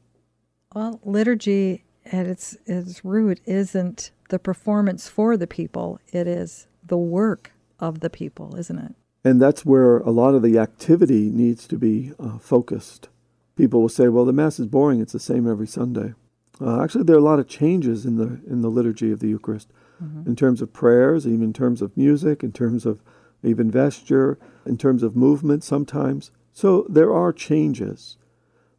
Well, 0.74 1.00
liturgy 1.04 1.84
at 2.06 2.26
its, 2.26 2.56
its 2.66 3.04
root 3.04 3.40
isn't 3.44 4.10
the 4.30 4.38
performance 4.38 5.08
for 5.08 5.36
the 5.36 5.46
people, 5.46 6.00
it 6.12 6.26
is 6.26 6.66
the 6.84 6.98
work 6.98 7.52
of 7.78 8.00
the 8.00 8.10
people, 8.10 8.56
isn't 8.56 8.78
it? 8.78 8.94
And 9.24 9.40
that's 9.40 9.64
where 9.64 9.98
a 9.98 10.10
lot 10.10 10.34
of 10.34 10.42
the 10.42 10.58
activity 10.58 11.30
needs 11.30 11.68
to 11.68 11.76
be 11.76 12.12
uh, 12.18 12.38
focused. 12.38 13.08
People 13.54 13.82
will 13.82 13.88
say, 13.88 14.08
well, 14.08 14.24
the 14.24 14.32
Mass 14.32 14.58
is 14.58 14.66
boring, 14.66 15.00
it's 15.00 15.12
the 15.12 15.20
same 15.20 15.48
every 15.48 15.66
Sunday. 15.66 16.14
Uh, 16.60 16.82
actually, 16.82 17.04
there 17.04 17.16
are 17.16 17.20
a 17.20 17.22
lot 17.22 17.38
of 17.38 17.48
changes 17.48 18.04
in 18.04 18.16
the, 18.16 18.40
in 18.50 18.62
the 18.62 18.70
liturgy 18.70 19.12
of 19.12 19.20
the 19.20 19.28
Eucharist 19.28 19.68
mm-hmm. 20.02 20.28
in 20.28 20.37
terms 20.37 20.61
of 20.61 20.73
prayers, 20.73 21.26
even 21.26 21.42
in 21.42 21.52
terms 21.52 21.80
of 21.80 21.97
music, 21.97 22.42
in 22.42 22.52
terms 22.52 22.85
of 22.85 23.02
even 23.42 23.71
vesture, 23.71 24.38
in 24.66 24.76
terms 24.76 25.02
of 25.02 25.16
movement 25.16 25.64
sometimes. 25.64 26.30
So 26.52 26.87
there 26.88 27.12
are 27.12 27.32
changes. 27.32 28.16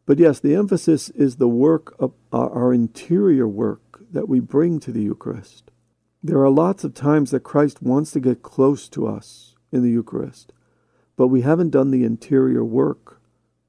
But 0.06 0.18
yes, 0.18 0.38
the 0.38 0.54
emphasis 0.54 1.08
is 1.10 1.36
the 1.36 1.48
work 1.48 1.94
of 1.98 2.12
our 2.32 2.72
interior 2.72 3.48
work 3.48 4.00
that 4.12 4.28
we 4.28 4.40
bring 4.40 4.80
to 4.80 4.92
the 4.92 5.02
Eucharist. 5.02 5.70
There 6.22 6.42
are 6.42 6.50
lots 6.50 6.84
of 6.84 6.94
times 6.94 7.30
that 7.30 7.40
Christ 7.40 7.82
wants 7.82 8.10
to 8.12 8.20
get 8.20 8.42
close 8.42 8.88
to 8.90 9.06
us 9.06 9.56
in 9.72 9.82
the 9.82 9.90
Eucharist, 9.90 10.52
but 11.16 11.28
we 11.28 11.42
haven't 11.42 11.70
done 11.70 11.90
the 11.90 12.04
interior 12.04 12.64
work 12.64 13.20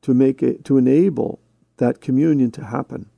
to 0.02 0.14
make 0.14 0.44
it 0.44 0.64
to 0.66 0.78
enable 0.78 1.40
that 1.78 2.00
communion 2.00 2.52
to 2.52 2.66
happen. 2.66 3.10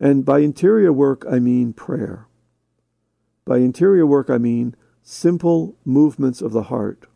And 0.00 0.24
by 0.24 0.40
interior 0.40 0.92
work 0.92 1.24
I 1.30 1.38
mean 1.38 1.72
prayer. 1.72 2.26
By 3.44 3.58
interior 3.58 4.06
work, 4.06 4.30
I 4.30 4.38
mean 4.38 4.76
simple 5.02 5.76
movements 5.84 6.40
of 6.40 6.52
the 6.52 6.64
heart. 6.64 7.06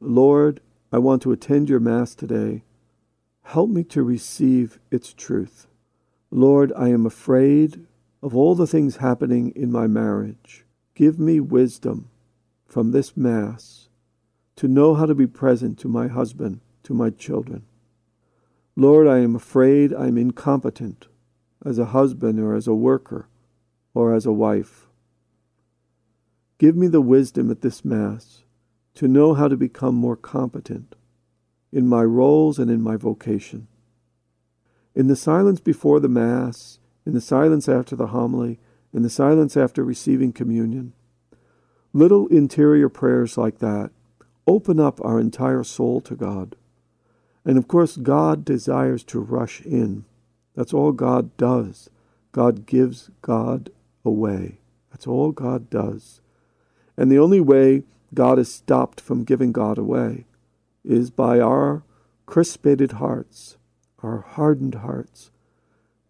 Lord, 0.00 0.60
I 0.92 0.98
want 0.98 1.22
to 1.22 1.32
attend 1.32 1.68
your 1.68 1.80
Mass 1.80 2.14
today. 2.14 2.64
Help 3.42 3.68
me 3.68 3.84
to 3.84 4.02
receive 4.02 4.78
its 4.90 5.12
truth. 5.12 5.66
Lord, 6.30 6.72
I 6.76 6.88
am 6.88 7.04
afraid 7.04 7.86
of 8.22 8.34
all 8.34 8.54
the 8.54 8.66
things 8.66 8.96
happening 8.96 9.52
in 9.54 9.70
my 9.70 9.86
marriage. 9.86 10.64
Give 10.94 11.18
me 11.18 11.40
wisdom 11.40 12.08
from 12.66 12.92
this 12.92 13.16
Mass 13.16 13.88
to 14.56 14.68
know 14.68 14.94
how 14.94 15.06
to 15.06 15.14
be 15.14 15.26
present 15.26 15.78
to 15.80 15.88
my 15.88 16.08
husband, 16.08 16.60
to 16.84 16.94
my 16.94 17.10
children. 17.10 17.64
Lord, 18.76 19.06
I 19.06 19.18
am 19.18 19.36
afraid 19.36 19.92
I'm 19.92 20.16
incompetent 20.16 21.06
as 21.64 21.78
a 21.78 21.86
husband 21.86 22.40
or 22.40 22.54
as 22.54 22.66
a 22.66 22.74
worker 22.74 23.28
or 23.92 24.14
as 24.14 24.26
a 24.26 24.32
wife. 24.32 24.88
Give 26.64 26.76
me 26.76 26.86
the 26.86 27.02
wisdom 27.02 27.50
at 27.50 27.60
this 27.60 27.84
Mass 27.84 28.42
to 28.94 29.06
know 29.06 29.34
how 29.34 29.48
to 29.48 29.54
become 29.54 29.94
more 29.94 30.16
competent 30.16 30.94
in 31.70 31.86
my 31.86 32.02
roles 32.02 32.58
and 32.58 32.70
in 32.70 32.80
my 32.80 32.96
vocation. 32.96 33.68
In 34.94 35.06
the 35.08 35.14
silence 35.14 35.60
before 35.60 36.00
the 36.00 36.08
Mass, 36.08 36.78
in 37.04 37.12
the 37.12 37.20
silence 37.20 37.68
after 37.68 37.94
the 37.94 38.06
homily, 38.06 38.60
in 38.94 39.02
the 39.02 39.10
silence 39.10 39.58
after 39.58 39.84
receiving 39.84 40.32
communion, 40.32 40.94
little 41.92 42.28
interior 42.28 42.88
prayers 42.88 43.36
like 43.36 43.58
that 43.58 43.90
open 44.46 44.80
up 44.80 45.04
our 45.04 45.20
entire 45.20 45.64
soul 45.64 46.00
to 46.00 46.14
God. 46.14 46.56
And 47.44 47.58
of 47.58 47.68
course, 47.68 47.98
God 47.98 48.42
desires 48.42 49.04
to 49.04 49.20
rush 49.20 49.60
in. 49.60 50.06
That's 50.54 50.72
all 50.72 50.92
God 50.92 51.36
does. 51.36 51.90
God 52.32 52.64
gives 52.64 53.10
God 53.20 53.68
away. 54.02 54.60
That's 54.90 55.06
all 55.06 55.30
God 55.30 55.68
does. 55.68 56.22
And 56.96 57.10
the 57.10 57.18
only 57.18 57.40
way 57.40 57.82
God 58.12 58.38
is 58.38 58.52
stopped 58.52 59.00
from 59.00 59.24
giving 59.24 59.52
God 59.52 59.78
away 59.78 60.26
is 60.84 61.10
by 61.10 61.40
our 61.40 61.82
crispated 62.26 62.92
hearts, 62.92 63.56
our 64.02 64.20
hardened 64.20 64.76
hearts, 64.76 65.30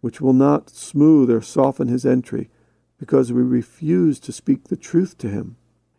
which 0.01 0.21
will 0.21 0.33
not 0.33 0.69
smooth 0.69 1.31
or 1.31 1.41
soften 1.41 1.89
his 1.89 2.05
entry 2.05 2.51
because 2.99 3.33
we 3.33 3.43
refuse 3.43 4.21
to 4.21 4.33
speak 4.33 4.69
the 4.69 4.77
truth 4.77 5.17
to 5.19 5.29
him. 5.29 5.57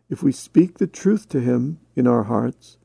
If 0.08 0.22
we 0.22 0.32
speak 0.32 0.78
the 0.78 0.86
truth 0.86 1.28
to 1.30 1.40
him 1.40 1.80
in 1.96 2.06
our 2.06 2.24
hearts, 2.24 2.78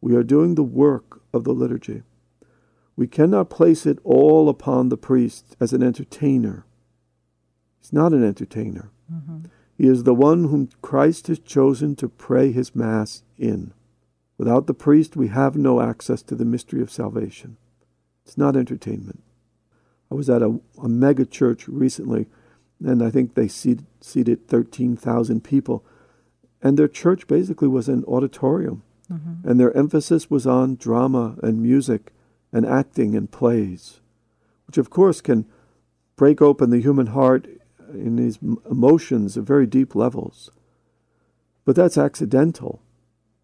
we 0.00 0.14
are 0.14 0.22
doing 0.22 0.54
the 0.54 0.62
work 0.62 1.22
of 1.32 1.44
the 1.44 1.52
liturgy. 1.52 2.02
We 2.94 3.06
cannot 3.06 3.50
place 3.50 3.86
it 3.86 3.98
all 4.04 4.48
upon 4.48 4.88
the 4.88 4.96
priest 4.96 5.56
as 5.60 5.72
an 5.72 5.82
entertainer. 5.82 6.64
He's 7.80 7.92
not 7.92 8.12
an 8.12 8.24
entertainer. 8.24 8.90
He 9.78 9.86
is 9.86 10.02
the 10.02 10.14
one 10.14 10.48
whom 10.48 10.70
Christ 10.82 11.28
has 11.28 11.38
chosen 11.38 11.94
to 11.96 12.08
pray 12.08 12.50
his 12.50 12.74
Mass 12.74 13.22
in. 13.38 13.72
Without 14.36 14.66
the 14.66 14.74
priest, 14.74 15.16
we 15.16 15.28
have 15.28 15.56
no 15.56 15.80
access 15.80 16.20
to 16.22 16.34
the 16.34 16.44
mystery 16.44 16.82
of 16.82 16.90
salvation. 16.90 17.56
It's 18.26 18.36
not 18.36 18.56
entertainment. 18.56 19.22
I 20.10 20.16
was 20.16 20.28
at 20.28 20.42
a, 20.42 20.60
a 20.82 20.88
mega 20.88 21.24
church 21.24 21.68
recently, 21.68 22.26
and 22.84 23.02
I 23.02 23.10
think 23.10 23.34
they 23.34 23.46
seat, 23.46 23.80
seated 24.00 24.48
13,000 24.48 25.44
people. 25.44 25.84
And 26.60 26.76
their 26.76 26.88
church 26.88 27.28
basically 27.28 27.68
was 27.68 27.88
an 27.88 28.04
auditorium. 28.06 28.82
Mm-hmm. 29.10 29.48
And 29.48 29.60
their 29.60 29.76
emphasis 29.76 30.28
was 30.28 30.46
on 30.46 30.74
drama 30.74 31.36
and 31.42 31.62
music 31.62 32.12
and 32.52 32.66
acting 32.66 33.14
and 33.14 33.30
plays, 33.30 34.00
which 34.66 34.76
of 34.76 34.90
course 34.90 35.20
can 35.20 35.46
break 36.16 36.42
open 36.42 36.70
the 36.70 36.80
human 36.80 37.08
heart 37.08 37.46
in 37.92 38.16
these 38.16 38.38
emotions 38.70 39.36
at 39.36 39.44
very 39.44 39.66
deep 39.66 39.94
levels. 39.94 40.50
But 41.64 41.76
that's 41.76 41.98
accidental. 41.98 42.82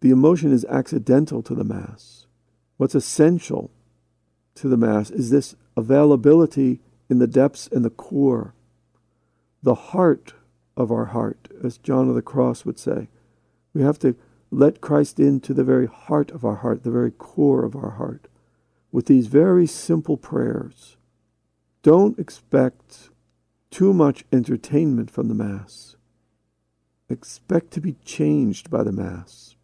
The 0.01 0.11
emotion 0.11 0.51
is 0.51 0.65
accidental 0.65 1.41
to 1.43 1.55
the 1.55 1.63
Mass. 1.63 2.25
What's 2.77 2.95
essential 2.95 3.71
to 4.55 4.67
the 4.67 4.77
Mass 4.77 5.09
is 5.09 5.29
this 5.29 5.55
availability 5.77 6.79
in 7.09 7.19
the 7.19 7.27
depths 7.27 7.67
and 7.67 7.85
the 7.85 7.89
core, 7.89 8.53
the 9.61 9.75
heart 9.75 10.33
of 10.75 10.91
our 10.91 11.05
heart, 11.05 11.47
as 11.63 11.77
John 11.77 12.09
of 12.09 12.15
the 12.15 12.21
Cross 12.21 12.65
would 12.65 12.79
say. 12.79 13.07
We 13.73 13.81
have 13.81 13.99
to 13.99 14.15
let 14.51 14.81
Christ 14.81 15.19
into 15.19 15.53
the 15.53 15.63
very 15.63 15.87
heart 15.87 16.31
of 16.31 16.45
our 16.45 16.55
heart, 16.55 16.83
the 16.83 16.91
very 16.91 17.11
core 17.11 17.65
of 17.65 17.75
our 17.75 17.91
heart, 17.91 18.27
with 18.91 19.05
these 19.05 19.27
very 19.27 19.67
simple 19.67 20.17
prayers. 20.17 20.97
Don't 21.83 22.17
expect 22.17 23.09
too 23.75 23.93
much 23.93 24.23
entertainment 24.31 25.11
from 25.11 25.27
the 25.27 25.33
Mass. 25.33 25.97
Expect 27.09 27.71
to 27.71 27.81
be 27.81 27.97
changed 28.05 28.69
by 28.69 28.83
the 28.83 28.91
Mass. 28.93 29.57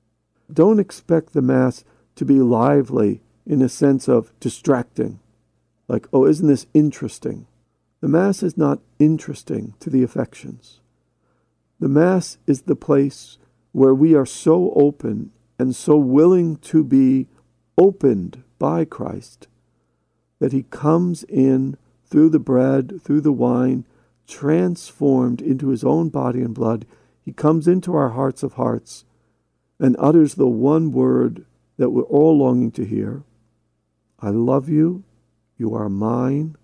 Don't 0.52 0.82
expect 0.82 1.32
the 1.32 1.42
Mass 1.42 1.86
to 2.16 2.26
be 2.26 2.42
lively 2.42 3.22
in 3.46 3.62
a 3.62 3.70
sense 3.70 4.10
of 4.10 4.38
distracting. 4.42 5.22
Like, 5.88 6.10
oh, 6.12 6.26
isn't 6.26 6.50
this 6.50 6.68
interesting? 6.74 7.48
The 8.02 8.10
Mass 8.10 8.44
is 8.44 8.58
not 8.58 8.82
interesting 9.00 9.76
to 9.80 9.90
the 9.90 10.04
affections. 10.04 10.82
The 11.80 11.88
Mass 11.88 12.38
is 12.46 12.64
the 12.64 12.76
place 12.76 13.38
where 13.72 13.96
we 13.96 14.14
are 14.14 14.26
so 14.26 14.74
open 14.76 15.32
and 15.58 15.74
so 15.74 15.96
willing 15.96 16.58
to 16.58 16.84
be 16.84 17.28
opened 17.78 18.44
by 18.60 18.84
Christ 18.84 19.48
that 20.40 20.52
He 20.52 20.64
comes 20.64 21.24
in 21.24 21.78
through 22.04 22.32
the 22.32 22.40
bread, 22.40 23.00
through 23.02 23.22
the 23.22 23.32
wine, 23.32 23.86
transformed 24.32 25.42
into 25.42 25.68
His 25.68 25.84
own 25.84 26.10
body 26.10 26.42
and 26.42 26.56
blood. 26.56 26.86
He 27.24 27.34
comes 27.34 27.68
into 27.68 27.94
our 27.94 28.10
hearts 28.10 28.42
of 28.42 28.54
hearts 28.54 29.06
and 29.80 29.96
utters 30.00 30.36
the 30.36 30.48
one 30.48 30.92
word 30.92 31.46
that 31.78 31.90
we're 31.90 32.04
all 32.04 32.38
longing 32.38 32.72
to 32.72 32.86
hear 32.86 33.24
I 34.24 34.30
love 34.30 34.70
you. 34.70 35.04
You 35.58 35.74
are 35.74 35.90
mine. 35.90 36.56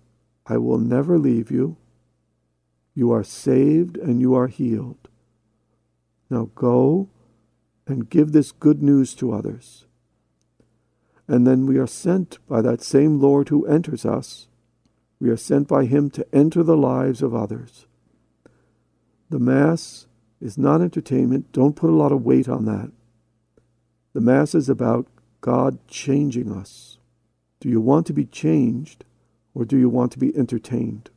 I 0.46 0.58
will 0.58 0.78
never 0.78 1.18
leave 1.18 1.50
you. 1.50 1.76
You 2.94 3.10
are 3.12 3.24
saved 3.24 3.96
and 3.96 4.20
you 4.20 4.34
are 4.34 4.46
healed. 4.46 5.08
Now 6.30 6.50
go 6.54 7.08
and 7.86 8.08
give 8.08 8.32
this 8.32 8.52
good 8.52 8.82
news 8.82 9.14
to 9.14 9.32
others. 9.32 9.86
And 11.26 11.46
then 11.46 11.66
we 11.66 11.78
are 11.78 11.86
sent 11.86 12.38
by 12.46 12.62
that 12.62 12.82
same 12.82 13.20
Lord 13.20 13.48
who 13.48 13.66
enters 13.66 14.06
us. 14.06 14.47
We 15.20 15.30
are 15.30 15.36
sent 15.36 15.68
by 15.68 15.86
him 15.86 16.10
to 16.10 16.26
enter 16.32 16.62
the 16.62 16.76
lives 16.76 17.22
of 17.22 17.34
others. 17.34 17.86
The 19.30 19.38
Mass 19.38 20.06
is 20.40 20.56
not 20.56 20.80
entertainment. 20.80 21.52
Don't 21.52 21.76
put 21.76 21.90
a 21.90 21.94
lot 21.94 22.12
of 22.12 22.24
weight 22.24 22.48
on 22.48 22.64
that. 22.66 22.90
The 24.14 24.20
Mass 24.20 24.54
is 24.54 24.68
about 24.68 25.06
God 25.40 25.78
changing 25.88 26.52
us. 26.52 26.98
Do 27.60 27.68
you 27.68 27.80
want 27.80 28.06
to 28.06 28.12
be 28.12 28.24
changed 28.24 29.04
or 29.54 29.64
do 29.64 29.76
you 29.76 29.88
want 29.88 30.12
to 30.12 30.18
be 30.18 30.36
entertained? 30.36 31.10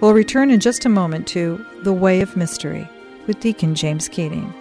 We'll 0.00 0.14
return 0.14 0.50
in 0.50 0.60
just 0.60 0.84
a 0.84 0.88
moment 0.88 1.26
to 1.28 1.64
The 1.82 1.92
Way 1.92 2.20
of 2.20 2.36
Mystery 2.36 2.88
with 3.26 3.40
Deacon 3.40 3.74
James 3.74 4.08
Keating. 4.08 4.54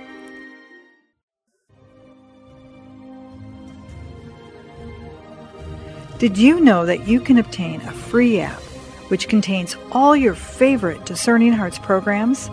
Did 6.19 6.35
you 6.35 6.59
know 6.59 6.83
that 6.87 7.07
you 7.07 7.19
can 7.19 7.37
obtain 7.37 7.79
a 7.81 7.91
free 7.91 8.39
app 8.39 8.59
which 9.09 9.27
contains 9.27 9.77
all 9.91 10.15
your 10.15 10.33
favorite 10.33 11.05
Discerning 11.05 11.53
Hearts 11.53 11.77
programs? 11.77 12.49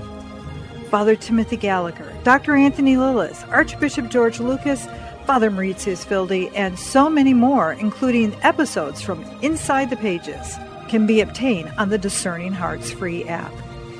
Father 0.91 1.17
Timothy 1.17 1.57
Gallagher, 1.57 2.13
Dr. 2.25 2.55
Anthony 2.57 2.99
Lilles, 2.99 3.43
Archbishop 3.45 4.11
George 4.11 4.39
Lucas, 4.39 4.87
Father 5.25 5.51
Maurizio 5.51 5.97
Fildi, 5.97 6.53
and 6.55 6.79
so 6.79 7.09
many 7.09 7.33
more, 7.33 7.73
including 7.73 8.37
episodes 8.43 9.01
from 9.01 9.25
Inside 9.41 9.89
the 9.89 9.97
Pages, 9.97 10.59
can 10.89 11.07
be 11.07 11.23
obtained 11.23 11.73
on 11.79 11.89
the 11.89 11.97
Discerning 11.97 12.53
Hearts 12.53 12.91
free 12.91 13.25
app. 13.25 13.53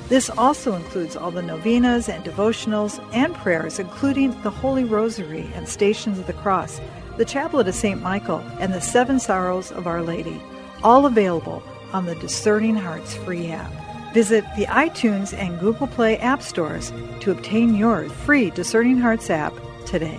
This 0.09 0.29
also 0.29 0.75
includes 0.75 1.17
all 1.17 1.31
the 1.31 1.41
novenas 1.41 2.11
and 2.11 2.23
devotionals 2.23 3.03
and 3.15 3.35
prayers, 3.37 3.79
including 3.79 4.39
the 4.43 4.51
Holy 4.51 4.85
Rosary 4.85 5.51
and 5.55 5.67
Stations 5.67 6.19
of 6.19 6.27
the 6.27 6.35
Cross, 6.35 6.83
the 7.17 7.25
Chaplet 7.25 7.69
of 7.69 7.75
St. 7.75 8.03
Michael, 8.03 8.39
and 8.59 8.73
the 8.73 8.81
Seven 8.81 9.19
Sorrows 9.21 9.71
of 9.73 9.87
Our 9.87 10.03
Lady, 10.03 10.41
all 10.83 11.07
available 11.07 11.63
on 11.93 12.07
the 12.07 12.15
Discerning 12.17 12.77
Hearts 12.77 13.15
free 13.15 13.51
app. 13.51 13.73
Visit 14.13 14.45
the 14.57 14.67
iTunes 14.67 15.37
and 15.37 15.59
Google 15.59 15.87
Play 15.87 16.19
app 16.19 16.43
stores 16.43 16.93
to 17.21 17.31
obtain 17.31 17.75
your 17.75 18.09
free 18.09 18.51
Discerning 18.51 18.99
Hearts 18.99 19.31
app 19.31 19.53
today. 19.87 20.19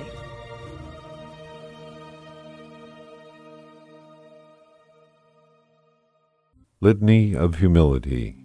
Litany 6.82 7.36
of 7.36 7.56
Humility 7.56 8.36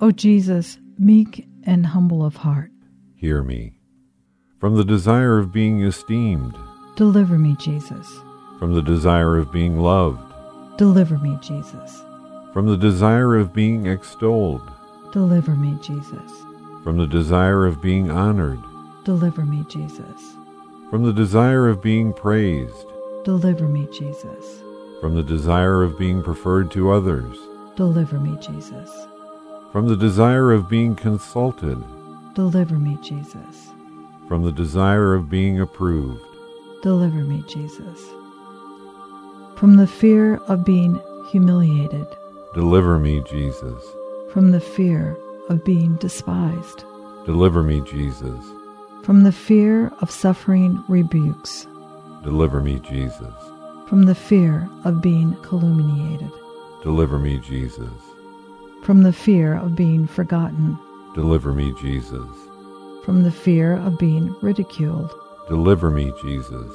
O 0.00 0.10
Jesus, 0.10 0.78
meek 0.98 1.46
and 1.64 1.86
humble 1.86 2.24
of 2.24 2.36
heart, 2.36 2.72
hear 3.14 3.42
me. 3.42 3.74
From 4.58 4.76
the 4.76 4.84
desire 4.84 5.38
of 5.38 5.52
being 5.52 5.82
esteemed, 5.82 6.56
deliver 6.96 7.38
me, 7.38 7.56
Jesus. 7.56 8.20
From 8.58 8.74
the 8.74 8.82
desire 8.82 9.38
of 9.38 9.50
being 9.50 9.78
loved, 9.78 10.32
deliver 10.76 11.18
me, 11.18 11.38
Jesus. 11.40 12.02
From 12.52 12.66
the 12.66 12.76
desire 12.76 13.36
of 13.36 13.52
being 13.52 13.86
extolled, 13.86 14.70
deliver 15.12 15.54
me, 15.54 15.78
Jesus. 15.80 16.44
From 16.84 16.96
the 16.98 17.06
desire 17.06 17.66
of 17.66 17.80
being 17.80 18.10
honored, 18.10 18.60
deliver 19.04 19.44
me, 19.44 19.64
Jesus. 19.68 20.36
From 20.90 21.02
the 21.02 21.12
desire 21.12 21.68
of 21.68 21.82
being 21.82 22.12
praised, 22.12 22.86
deliver 23.24 23.66
me, 23.66 23.88
Jesus. 23.92 24.62
From 25.00 25.14
the 25.14 25.22
desire 25.22 25.82
of 25.82 25.98
being 25.98 26.22
preferred 26.22 26.70
to 26.72 26.92
others, 26.92 27.38
deliver 27.74 28.18
me, 28.18 28.36
Jesus. 28.40 28.90
From 29.72 29.88
the 29.88 29.96
desire 29.96 30.52
of 30.52 30.68
being 30.68 30.94
consulted, 30.94 31.82
deliver 32.34 32.74
me, 32.74 32.98
Jesus. 33.02 33.70
From 34.28 34.44
the 34.44 34.52
desire 34.52 35.14
of 35.14 35.30
being 35.30 35.60
approved, 35.60 36.22
deliver 36.82 37.24
me, 37.24 37.42
Jesus. 37.46 38.00
From 39.56 39.76
the 39.76 39.86
fear 39.86 40.36
of 40.48 40.64
being 40.64 41.00
humiliated, 41.30 42.06
deliver 42.54 42.98
me, 42.98 43.22
Jesus. 43.30 43.82
From 44.32 44.50
the 44.50 44.60
fear 44.60 45.16
of 45.48 45.64
being 45.64 45.96
despised, 45.96 46.84
deliver 47.24 47.62
me, 47.62 47.80
Jesus. 47.80 48.44
From 49.02 49.22
the 49.22 49.32
fear 49.32 49.92
of 50.00 50.10
suffering 50.10 50.82
rebukes, 50.88 51.66
deliver 52.22 52.60
me, 52.60 52.78
Jesus. 52.80 53.34
From 53.86 54.02
the 54.02 54.14
fear 54.14 54.68
of 54.84 55.00
being 55.00 55.34
calumniated, 55.42 56.32
deliver 56.82 57.18
me, 57.18 57.38
Jesus 57.38 57.90
from 58.82 59.04
the 59.04 59.12
fear 59.12 59.54
of 59.54 59.76
being 59.76 60.06
forgotten. 60.08 60.76
Deliver 61.14 61.52
me, 61.52 61.72
Jesus. 61.80 62.28
From 63.04 63.22
the 63.22 63.30
fear 63.30 63.74
of 63.74 63.96
being 63.96 64.34
ridiculed. 64.42 65.14
Deliver 65.48 65.90
me, 65.90 66.12
Jesus. 66.22 66.70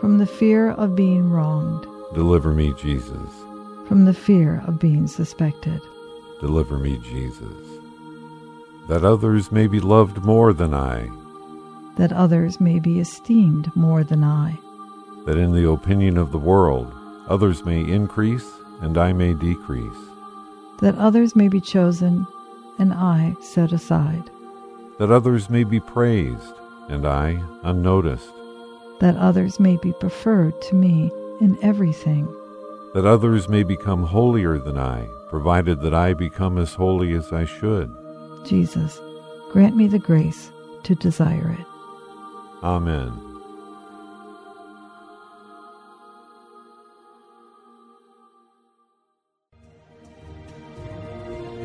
From 0.00 0.18
the 0.18 0.26
fear 0.26 0.70
of 0.72 0.96
being 0.96 1.30
wronged. 1.30 1.86
Deliver 2.14 2.52
me, 2.52 2.74
Jesus. 2.74 3.30
From 3.86 4.04
the 4.04 4.14
fear 4.14 4.62
of 4.66 4.78
being 4.78 5.06
suspected. 5.06 5.80
Deliver 6.40 6.78
me, 6.78 6.98
Jesus. 6.98 7.66
That 8.88 9.04
others 9.04 9.52
may 9.52 9.66
be 9.66 9.80
loved 9.80 10.24
more 10.24 10.52
than 10.52 10.74
I. 10.74 11.10
That 11.96 12.12
others 12.12 12.60
may 12.60 12.78
be 12.78 13.00
esteemed 13.00 13.74
more 13.76 14.02
than 14.02 14.24
I. 14.24 14.58
That 15.26 15.38
in 15.38 15.52
the 15.52 15.68
opinion 15.70 16.16
of 16.16 16.32
the 16.32 16.38
world, 16.38 16.92
others 17.28 17.64
may 17.64 17.80
increase 17.80 18.50
and 18.80 18.98
I 18.98 19.12
may 19.12 19.34
decrease 19.34 20.12
that 20.82 20.98
others 20.98 21.36
may 21.36 21.46
be 21.46 21.60
chosen 21.60 22.26
and 22.78 22.92
I 22.92 23.36
set 23.40 23.72
aside. 23.72 24.30
That 24.98 25.12
others 25.12 25.48
may 25.48 25.62
be 25.62 25.78
praised 25.78 26.54
and 26.88 27.06
I 27.06 27.42
unnoticed. 27.62 28.30
That 29.00 29.16
others 29.16 29.58
may 29.58 29.76
be 29.76 29.92
preferred 29.92 30.60
to 30.62 30.74
me 30.74 31.10
in 31.40 31.58
everything. 31.62 32.26
That 32.94 33.06
others 33.06 33.48
may 33.48 33.62
become 33.62 34.04
holier 34.04 34.58
than 34.58 34.78
I, 34.78 35.08
provided 35.28 35.80
that 35.80 35.94
I 35.94 36.12
become 36.14 36.58
as 36.58 36.74
holy 36.74 37.14
as 37.14 37.32
I 37.32 37.44
should. 37.44 37.90
Jesus, 38.44 39.00
grant 39.50 39.76
me 39.76 39.86
the 39.86 39.98
grace 39.98 40.52
to 40.84 40.94
desire 40.94 41.56
it. 41.58 41.66
Amen. 42.62 43.31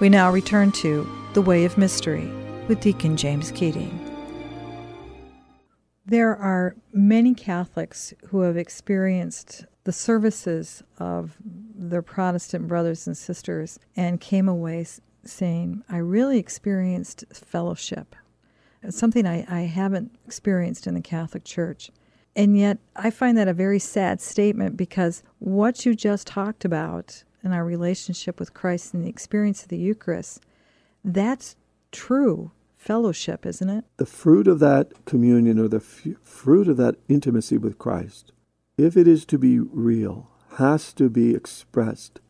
We 0.00 0.08
now 0.08 0.32
return 0.32 0.72
to 0.72 1.08
The 1.34 1.40
Way 1.40 1.64
of 1.64 1.78
Mystery 1.78 2.28
with 2.66 2.80
Deacon 2.80 3.16
James 3.16 3.52
Keating. 3.52 3.96
There 6.04 6.34
are 6.34 6.74
many 6.92 7.32
Catholics 7.32 8.12
who 8.26 8.40
have 8.40 8.56
experienced 8.56 9.66
the 9.84 9.92
services 9.92 10.82
of 10.98 11.36
their 11.44 12.02
Protestant 12.02 12.66
brothers 12.66 13.06
and 13.06 13.16
sisters 13.16 13.78
and 13.94 14.20
came 14.20 14.48
away 14.48 14.84
saying, 15.24 15.84
I 15.88 15.98
really 15.98 16.38
experienced 16.40 17.24
fellowship. 17.32 18.16
It's 18.82 18.98
something 18.98 19.28
I, 19.28 19.46
I 19.48 19.60
haven't 19.60 20.10
experienced 20.26 20.88
in 20.88 20.94
the 20.94 21.00
Catholic 21.02 21.44
Church. 21.44 21.92
And 22.34 22.58
yet, 22.58 22.78
I 22.96 23.10
find 23.10 23.38
that 23.38 23.46
a 23.46 23.54
very 23.54 23.78
sad 23.78 24.20
statement 24.20 24.76
because 24.76 25.22
what 25.38 25.86
you 25.86 25.94
just 25.94 26.26
talked 26.26 26.64
about 26.64 27.22
in 27.44 27.52
our 27.52 27.64
relationship 27.64 28.40
with 28.40 28.54
Christ 28.54 28.94
and 28.94 29.04
the 29.04 29.08
experience 29.08 29.62
of 29.62 29.68
the 29.68 29.78
Eucharist, 29.78 30.42
that's 31.04 31.56
true 31.92 32.50
fellowship, 32.76 33.46
isn't 33.46 33.68
it? 33.70 33.84
The 33.96 34.06
fruit 34.06 34.48
of 34.48 34.58
that 34.60 35.04
communion 35.04 35.58
or 35.58 35.68
the 35.68 35.78
f- 35.78 36.06
fruit 36.22 36.68
of 36.68 36.76
that 36.78 36.96
intimacy 37.08 37.56
with 37.56 37.78
Christ, 37.78 38.32
if 38.76 38.96
it 38.96 39.06
is 39.06 39.24
to 39.26 39.38
be 39.38 39.58
real, 39.58 40.28
has 40.56 40.92
to 40.94 41.08
be 41.08 41.34
expressed 41.34 42.20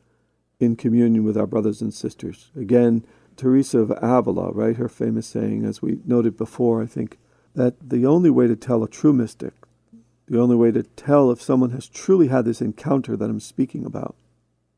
in 0.61 0.77
communion 0.77 1.25
with 1.25 1.37
our 1.37 1.47
brothers 1.47 1.81
and 1.81 1.93
sisters. 1.93 2.51
Again, 2.57 3.05
Teresa 3.37 3.81
of 3.81 3.91
Avila, 4.01 4.53
right, 4.53 4.77
her 4.77 4.89
famous 4.89 5.27
saying, 5.27 5.65
as 5.65 5.83
we 5.83 5.99
noted 6.05 6.37
before, 6.37 6.83
I 6.83 6.87
think, 6.87 7.19
that 7.55 7.75
the 7.91 8.07
only 8.07 8.31
way 8.31 8.47
to 8.47 8.57
tell 8.57 8.83
a 8.83 8.89
true 8.89 9.13
mystic, 9.13 9.55
the 10.27 10.41
only 10.41 10.57
way 10.57 10.71
to 10.71 10.83
tell 10.83 11.31
if 11.31 11.43
someone 11.43 11.71
has 11.71 11.89
truly 11.89 12.29
had 12.29 12.45
this 12.45 12.61
encounter 12.61 13.17
that 13.17 13.29
I'm 13.29 13.41
speaking 13.41 13.85
about, 13.85 14.15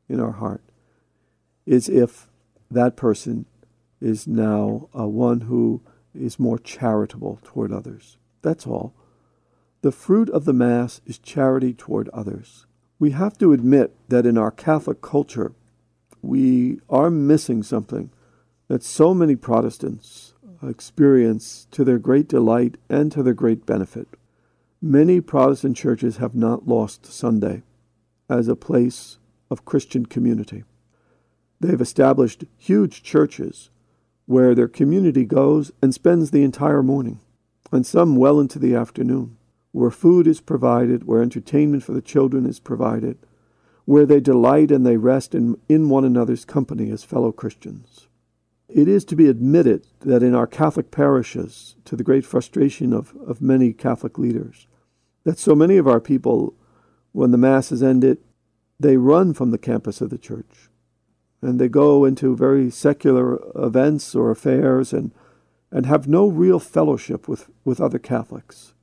in 0.09 0.19
our 0.19 0.33
heart 0.33 0.61
is 1.65 1.89
if 1.89 2.29
that 2.71 2.95
person 2.95 3.45
is 3.99 4.27
now 4.27 4.89
uh, 4.97 5.07
one 5.07 5.41
who 5.41 5.81
is 6.13 6.39
more 6.39 6.57
charitable 6.57 7.39
toward 7.43 7.71
others. 7.71 8.17
That's 8.41 8.65
all. 8.67 8.93
The 9.81 9.91
fruit 9.91 10.29
of 10.29 10.45
the 10.45 10.53
Mass 10.53 11.01
is 11.05 11.17
charity 11.17 11.73
toward 11.73 12.09
others. 12.09 12.65
We 12.99 13.11
have 13.11 13.37
to 13.37 13.53
admit 13.53 13.95
that 14.09 14.25
in 14.25 14.37
our 14.37 14.51
Catholic 14.51 15.01
culture, 15.01 15.53
we 16.21 16.79
are 16.89 17.09
missing 17.09 17.61
something 17.61 18.09
that 18.67 18.83
so 18.83 19.13
many 19.13 19.35
Protestants 19.35 20.33
experience 20.63 21.67
to 21.71 21.83
their 21.83 21.99
great 21.99 22.27
delight 22.27 22.77
and 22.89 23.11
to 23.11 23.21
their 23.21 23.33
great 23.33 23.65
benefit. 23.65 24.07
Many 24.81 25.21
Protestant 25.21 25.77
churches 25.77 26.17
have 26.17 26.35
not 26.35 26.67
lost 26.67 27.05
Sunday 27.05 27.61
as 28.29 28.47
a 28.47 28.55
place 28.55 29.19
of 29.49 29.65
Christian 29.65 30.05
community. 30.05 30.63
They've 31.59 31.81
established 31.81 32.45
huge 32.57 33.03
churches 33.03 33.69
where 34.25 34.53
their 34.53 34.67
community 34.67 35.25
goes 35.25 35.71
and 35.81 35.93
spends 35.93 36.31
the 36.31 36.43
entire 36.43 36.83
morning, 36.83 37.19
and 37.71 37.85
some 37.85 38.15
well 38.15 38.39
into 38.39 38.59
the 38.59 38.75
afternoon, 38.75 39.37
where 39.71 39.89
food 39.89 40.27
is 40.27 40.41
provided, 40.41 41.05
where 41.05 41.21
entertainment 41.21 41.83
for 41.83 41.93
the 41.93 42.01
children 42.01 42.45
is 42.45 42.59
provided, 42.59 43.17
where 43.85 44.05
they 44.05 44.19
delight 44.19 44.69
and 44.69 44.85
they 44.85 44.97
rest 44.97 45.33
in, 45.33 45.57
in 45.69 45.89
one 45.89 46.03
another's 46.03 46.43
company 46.43 46.91
as 46.91 47.03
fellow 47.03 47.31
Christians. 47.31 48.07
It 48.67 48.89
is 48.89 49.05
to 49.05 49.15
be 49.15 49.29
admitted 49.29 49.87
that 50.01 50.21
in 50.21 50.35
our 50.35 50.45
Catholic 50.45 50.91
parishes, 50.91 51.75
to 51.85 51.95
the 51.95 52.03
great 52.03 52.25
frustration 52.25 52.91
of, 52.91 53.15
of 53.25 53.41
many 53.41 53.71
Catholic 53.71 54.17
leaders, 54.17 54.67
that 55.23 55.39
so 55.39 55.55
many 55.55 55.77
of 55.77 55.87
our 55.87 56.01
people, 56.01 56.53
when 57.13 57.31
the 57.31 57.37
Mass 57.37 57.71
is 57.71 57.81
ended, 57.81 58.17
they 58.79 58.97
run 58.97 59.33
from 59.33 59.51
the 59.51 59.57
campus 59.57 60.01
of 60.01 60.09
the 60.09 60.17
church 60.17 60.69
and 61.41 61.59
they 61.59 61.69
go 61.69 62.05
into 62.05 62.35
very 62.35 62.69
secular 62.69 63.39
events 63.55 64.15
or 64.15 64.31
affairs 64.31 64.93
and, 64.93 65.11
and 65.71 65.85
have 65.85 66.07
no 66.07 66.27
real 66.27 66.59
fellowship 66.59 67.27
with, 67.27 67.49
with 67.63 67.79
other 67.79 67.99
Catholics. 67.99 68.73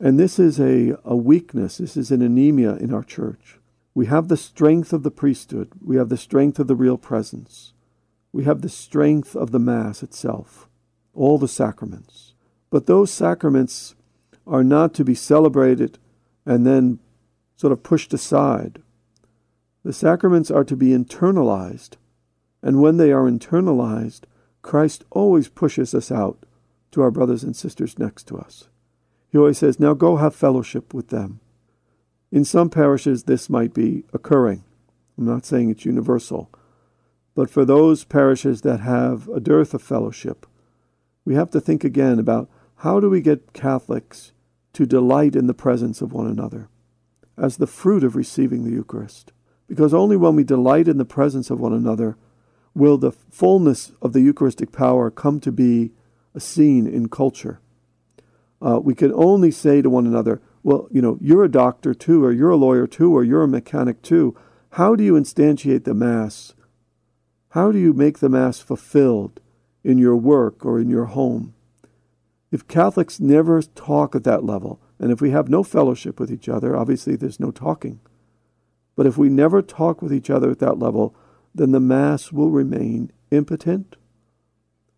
And 0.00 0.18
this 0.18 0.38
is 0.38 0.60
a, 0.60 0.96
a 1.04 1.16
weakness, 1.16 1.78
this 1.78 1.96
is 1.96 2.10
an 2.10 2.20
anemia 2.20 2.76
in 2.76 2.92
our 2.92 3.02
church. 3.02 3.58
We 3.94 4.06
have 4.06 4.28
the 4.28 4.36
strength 4.36 4.92
of 4.92 5.02
the 5.02 5.10
priesthood, 5.10 5.70
we 5.82 5.96
have 5.96 6.08
the 6.08 6.16
strength 6.16 6.58
of 6.58 6.66
the 6.66 6.76
real 6.76 6.98
presence, 6.98 7.72
we 8.32 8.44
have 8.44 8.60
the 8.60 8.68
strength 8.68 9.36
of 9.36 9.50
the 9.52 9.60
Mass 9.60 10.02
itself, 10.02 10.68
all 11.14 11.38
the 11.38 11.48
sacraments. 11.48 12.34
But 12.70 12.86
those 12.86 13.12
sacraments 13.12 13.94
are 14.46 14.64
not 14.64 14.94
to 14.94 15.04
be 15.04 15.14
celebrated 15.14 15.98
and 16.44 16.66
then 16.66 16.98
sort 17.56 17.72
of 17.72 17.84
pushed 17.84 18.12
aside 18.12 18.82
the 19.84 19.92
sacraments 19.92 20.50
are 20.50 20.64
to 20.64 20.76
be 20.76 20.88
internalized, 20.88 21.96
and 22.62 22.80
when 22.80 22.96
they 22.96 23.12
are 23.12 23.30
internalized, 23.30 24.22
Christ 24.62 25.04
always 25.10 25.48
pushes 25.48 25.94
us 25.94 26.10
out 26.10 26.44
to 26.90 27.02
our 27.02 27.10
brothers 27.10 27.44
and 27.44 27.54
sisters 27.54 27.98
next 27.98 28.26
to 28.28 28.38
us. 28.38 28.68
He 29.30 29.36
always 29.36 29.58
says, 29.58 29.78
Now 29.78 29.92
go 29.92 30.16
have 30.16 30.34
fellowship 30.34 30.94
with 30.94 31.08
them. 31.08 31.40
In 32.32 32.44
some 32.44 32.70
parishes, 32.70 33.24
this 33.24 33.50
might 33.50 33.74
be 33.74 34.04
occurring. 34.14 34.64
I'm 35.18 35.26
not 35.26 35.44
saying 35.44 35.70
it's 35.70 35.84
universal. 35.84 36.50
But 37.34 37.50
for 37.50 37.64
those 37.64 38.04
parishes 38.04 38.62
that 38.62 38.80
have 38.80 39.28
a 39.28 39.40
dearth 39.40 39.74
of 39.74 39.82
fellowship, 39.82 40.46
we 41.24 41.34
have 41.34 41.50
to 41.50 41.60
think 41.60 41.84
again 41.84 42.18
about 42.18 42.48
how 42.76 43.00
do 43.00 43.10
we 43.10 43.20
get 43.20 43.52
Catholics 43.52 44.32
to 44.72 44.86
delight 44.86 45.36
in 45.36 45.46
the 45.46 45.54
presence 45.54 46.00
of 46.00 46.12
one 46.12 46.26
another 46.26 46.68
as 47.36 47.56
the 47.56 47.66
fruit 47.66 48.02
of 48.02 48.16
receiving 48.16 48.64
the 48.64 48.70
Eucharist 48.70 49.32
because 49.68 49.94
only 49.94 50.16
when 50.16 50.36
we 50.36 50.44
delight 50.44 50.88
in 50.88 50.98
the 50.98 51.04
presence 51.04 51.50
of 51.50 51.60
one 51.60 51.72
another 51.72 52.16
will 52.74 52.98
the 52.98 53.12
fullness 53.12 53.92
of 54.02 54.12
the 54.12 54.20
Eucharistic 54.20 54.72
power 54.72 55.10
come 55.10 55.40
to 55.40 55.52
be 55.52 55.92
a 56.34 56.40
scene 56.40 56.86
in 56.86 57.08
culture. 57.08 57.60
Uh, 58.60 58.80
we 58.82 58.94
can 58.94 59.12
only 59.12 59.50
say 59.50 59.80
to 59.80 59.90
one 59.90 60.06
another, 60.06 60.40
well, 60.62 60.88
you 60.90 61.00
know, 61.02 61.18
you're 61.20 61.44
a 61.44 61.50
doctor 61.50 61.94
too, 61.94 62.24
or 62.24 62.32
you're 62.32 62.50
a 62.50 62.56
lawyer 62.56 62.86
too, 62.86 63.14
or 63.14 63.22
you're 63.22 63.42
a 63.42 63.48
mechanic 63.48 64.02
too. 64.02 64.36
How 64.70 64.96
do 64.96 65.04
you 65.04 65.12
instantiate 65.14 65.84
the 65.84 65.94
Mass? 65.94 66.54
How 67.50 67.70
do 67.70 67.78
you 67.78 67.92
make 67.92 68.18
the 68.18 68.28
Mass 68.28 68.60
fulfilled 68.60 69.40
in 69.84 69.98
your 69.98 70.16
work 70.16 70.64
or 70.64 70.80
in 70.80 70.88
your 70.88 71.04
home? 71.04 71.54
If 72.50 72.66
Catholics 72.66 73.20
never 73.20 73.62
talk 73.62 74.16
at 74.16 74.24
that 74.24 74.44
level, 74.44 74.80
and 74.98 75.12
if 75.12 75.20
we 75.20 75.30
have 75.30 75.48
no 75.48 75.62
fellowship 75.62 76.18
with 76.18 76.32
each 76.32 76.48
other, 76.48 76.74
obviously 76.74 77.14
there's 77.14 77.38
no 77.38 77.50
talking. 77.50 78.00
But 78.96 79.06
if 79.06 79.18
we 79.18 79.28
never 79.28 79.62
talk 79.62 80.02
with 80.02 80.12
each 80.12 80.30
other 80.30 80.50
at 80.50 80.60
that 80.60 80.78
level, 80.78 81.14
then 81.54 81.72
the 81.72 81.80
Mass 81.80 82.32
will 82.32 82.50
remain 82.50 83.10
impotent, 83.30 83.96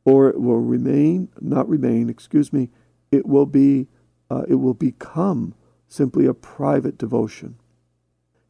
or 0.04 0.28
it 0.28 0.40
will 0.40 0.61
remain, 0.61 1.28
not 1.40 1.68
remain, 1.68 2.09
excuse 2.09 2.52
me, 2.52 2.70
it 3.11 3.26
will 3.26 3.46
be, 3.46 3.88
uh, 4.30 4.44
it 4.48 4.56
will 4.56 4.74
become 4.74 5.54
simply 5.88 6.26
a 6.26 6.35
private 6.35 6.98
devotion. 6.98 7.56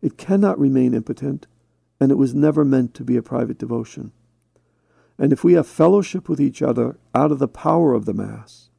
It 0.02 0.18
cannot 0.18 0.58
remain 0.58 0.94
impotent, 0.94 1.46
and 2.00 2.10
it 2.10 2.16
was 2.16 2.34
never 2.34 2.64
meant 2.64 2.94
to 2.94 3.04
be 3.04 3.16
a 3.16 3.22
private 3.22 3.58
devotion. 3.58 4.12
And 5.18 5.32
if 5.32 5.42
we 5.42 5.54
have 5.54 5.66
fellowship 5.66 6.28
with 6.28 6.40
each 6.40 6.60
other 6.60 6.98
out 7.14 7.32
of 7.32 7.38
the 7.38 7.48
power 7.48 7.94
of 7.94 8.04
the 8.04 8.14
Mass, 8.14 8.70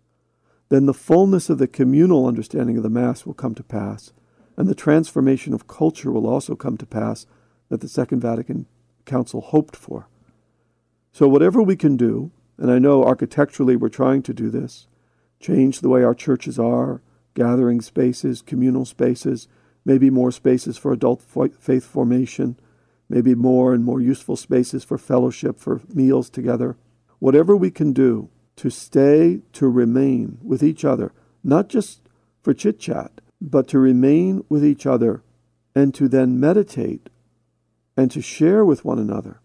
then 0.69 0.85
the 0.85 0.93
fullness 0.93 1.49
of 1.49 1.57
the 1.57 1.67
communal 1.67 2.27
understanding 2.27 2.77
of 2.77 2.83
the 2.83 2.89
Mass 2.89 3.25
will 3.25 3.33
come 3.33 3.55
to 3.55 3.63
pass, 3.63 4.13
and 4.57 4.67
the 4.67 4.75
transformation 4.75 5.53
of 5.53 5.67
culture 5.67 6.11
will 6.11 6.27
also 6.27 6.55
come 6.55 6.77
to 6.77 6.85
pass 6.85 7.27
that 7.69 7.79
the 7.81 7.87
Second 7.87 8.21
Vatican 8.21 8.65
Council 9.05 9.39
hoped 9.39 9.75
for. 9.75 10.07
So, 11.11 11.27
whatever 11.27 11.61
we 11.61 11.75
can 11.75 11.95
do, 11.95 12.31
and 12.57 12.71
I 12.71 12.79
know 12.79 13.03
architecturally 13.03 13.75
we're 13.75 13.89
trying 13.89 14.23
to 14.23 14.33
do 14.33 14.49
this, 14.49 14.87
change 15.39 15.79
the 15.79 15.89
way 15.89 16.03
our 16.03 16.15
churches 16.15 16.57
are, 16.57 17.01
gathering 17.35 17.81
spaces, 17.81 18.41
communal 18.41 18.85
spaces, 18.85 19.47
maybe 19.85 20.09
more 20.09 20.31
spaces 20.31 20.77
for 20.77 20.91
adult 20.91 21.21
faith 21.21 21.85
formation, 21.85 22.59
maybe 23.09 23.35
more 23.35 23.73
and 23.73 23.85
more 23.85 24.01
useful 24.01 24.35
spaces 24.35 24.83
for 24.83 24.97
fellowship, 24.97 25.59
for 25.59 25.81
meals 25.93 26.29
together. 26.29 26.75
Whatever 27.19 27.55
we 27.55 27.71
can 27.71 27.93
do 27.93 28.29
to 28.57 28.69
stay, 28.69 29.41
to 29.53 29.69
remain 29.69 30.39
with 30.43 30.63
each 30.63 30.83
other, 30.83 31.13
not 31.43 31.69
just 31.69 32.01
for 32.41 32.53
chit 32.53 32.79
chat, 32.79 33.21
but 33.39 33.67
to 33.67 33.79
remain 33.79 34.43
with 34.49 34.65
each 34.65 34.85
other 34.85 35.23
and 35.75 35.93
to 35.93 36.07
then 36.07 36.39
meditate 36.39 37.09
and 37.95 38.09
to 38.11 38.21
share 38.21 38.65
with 38.65 38.85
one 38.85 38.99
another 38.99 39.39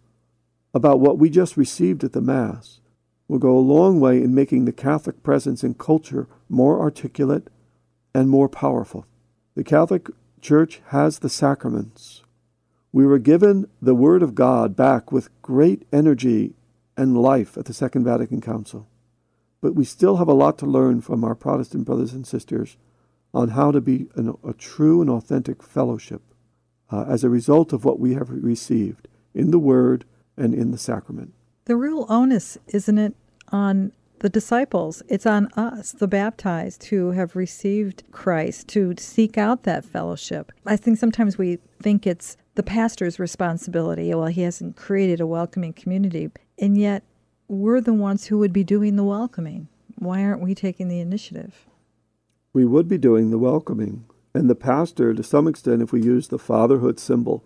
about 0.74 1.00
what 1.00 1.18
we 1.18 1.28
just 1.28 1.56
received 1.56 2.02
at 2.04 2.12
the 2.12 2.20
Mass 2.20 2.80
will 3.28 3.38
go 3.38 3.56
a 3.56 3.60
long 3.60 4.00
way 4.00 4.22
in 4.22 4.34
making 4.34 4.64
the 4.64 4.72
Catholic 4.72 5.22
presence 5.22 5.62
in 5.62 5.74
culture 5.74 6.28
more 6.48 6.80
articulate 6.80 7.48
and 8.14 8.28
more 8.28 8.48
powerful. 8.48 9.06
The 9.54 9.64
Catholic 9.64 10.08
Church 10.40 10.80
has 10.88 11.18
the 11.18 11.28
sacraments. 11.28 12.22
We 12.92 13.06
were 13.06 13.18
given 13.18 13.68
the 13.80 13.94
Word 13.94 14.22
of 14.22 14.34
God 14.34 14.76
back 14.76 15.12
with 15.12 15.30
great 15.40 15.86
energy 15.92 16.54
and 16.96 17.16
life 17.20 17.56
at 17.56 17.66
the 17.66 17.72
Second 17.72 18.04
Vatican 18.04 18.40
Council. 18.40 18.86
But 19.60 19.74
we 19.74 19.84
still 19.84 20.16
have 20.16 20.28
a 20.28 20.34
lot 20.34 20.58
to 20.58 20.66
learn 20.66 21.00
from 21.00 21.24
our 21.24 21.34
Protestant 21.34 21.84
brothers 21.84 22.12
and 22.12 22.26
sisters 22.26 22.76
on 23.34 23.50
how 23.50 23.70
to 23.70 23.80
be 23.80 24.08
an, 24.14 24.36
a 24.46 24.52
true 24.52 25.00
and 25.00 25.10
authentic 25.10 25.62
fellowship 25.62 26.22
uh, 26.90 27.04
as 27.08 27.24
a 27.24 27.30
result 27.30 27.72
of 27.72 27.84
what 27.84 27.98
we 27.98 28.14
have 28.14 28.28
received 28.30 29.08
in 29.34 29.50
the 29.50 29.58
Word 29.58 30.04
and 30.36 30.54
in 30.54 30.70
the 30.70 30.78
sacrament. 30.78 31.32
The 31.64 31.76
real 31.76 32.06
onus, 32.08 32.58
isn't 32.68 32.98
it, 32.98 33.14
on 33.50 33.92
the 34.18 34.28
disciples? 34.28 35.02
It's 35.08 35.26
on 35.26 35.46
us, 35.56 35.92
the 35.92 36.08
baptized, 36.08 36.84
who 36.84 37.12
have 37.12 37.34
received 37.34 38.04
Christ, 38.10 38.68
to 38.68 38.94
seek 38.98 39.38
out 39.38 39.62
that 39.62 39.84
fellowship. 39.84 40.52
I 40.66 40.76
think 40.76 40.98
sometimes 40.98 41.38
we 41.38 41.58
think 41.80 42.06
it's 42.06 42.36
the 42.54 42.62
pastor's 42.62 43.18
responsibility. 43.18 44.14
Well, 44.14 44.26
he 44.26 44.42
hasn't 44.42 44.76
created 44.76 45.20
a 45.20 45.26
welcoming 45.26 45.72
community. 45.72 46.30
And 46.58 46.76
yet, 46.76 47.02
we're 47.48 47.80
the 47.80 47.94
ones 47.94 48.26
who 48.26 48.38
would 48.38 48.52
be 48.52 48.64
doing 48.64 48.96
the 48.96 49.04
welcoming. 49.04 49.68
Why 49.96 50.22
aren't 50.22 50.42
we 50.42 50.54
taking 50.54 50.88
the 50.88 51.00
initiative? 51.00 51.66
We 52.52 52.64
would 52.64 52.88
be 52.88 52.98
doing 52.98 53.30
the 53.30 53.38
welcoming. 53.38 54.04
And 54.34 54.48
the 54.48 54.54
pastor, 54.54 55.14
to 55.14 55.22
some 55.22 55.46
extent, 55.46 55.82
if 55.82 55.92
we 55.92 56.02
use 56.02 56.28
the 56.28 56.38
fatherhood 56.38 56.98
symbol, 56.98 57.44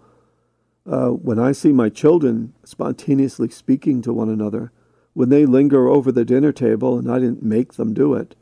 uh, 0.88 1.08
when 1.08 1.38
I 1.38 1.52
see 1.52 1.72
my 1.72 1.88
children 1.88 2.52
spontaneously 2.64 3.48
speaking 3.48 4.02
to 4.02 4.12
one 4.12 4.28
another, 4.28 4.72
when 5.14 5.28
they 5.30 5.46
linger 5.46 5.88
over 5.88 6.12
the 6.12 6.24
dinner 6.24 6.52
table 6.52 6.98
and 6.98 7.10
I 7.10 7.18
didn't 7.18 7.42
make 7.42 7.74
them 7.74 7.94
do 7.94 8.14
it, 8.14 8.36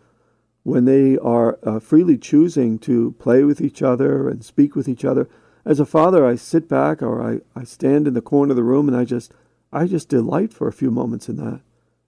when 0.63 0.85
they 0.85 1.17
are 1.19 1.59
uh, 1.63 1.79
freely 1.79 2.19
choosing 2.19 2.79
to 2.81 3.13
play 3.19 3.45
with 3.45 3.61
each 3.61 3.83
other 3.83 4.29
and 4.29 4.45
speak 4.45 4.75
with 4.75 4.89
each 4.89 5.05
other, 5.05 5.29
as 5.65 5.81
a 5.81 5.87
father, 5.87 6.27
I 6.27 6.35
sit 6.35 6.69
back 6.69 7.03
or 7.03 7.23
I, 7.23 7.41
I 7.59 7.65
stand 7.65 8.07
in 8.07 8.15
the 8.15 8.21
corner 8.21 8.53
of 8.53 8.57
the 8.57 8.63
room 8.63 8.89
and 8.89 8.97
I 8.97 9.05
just 9.05 9.33
I 9.73 9.87
just 9.87 10.09
delight 10.09 10.53
for 10.53 10.69
a 10.69 10.73
few 10.73 10.91
moments 10.91 11.29
in 11.29 11.37
that. 11.37 11.61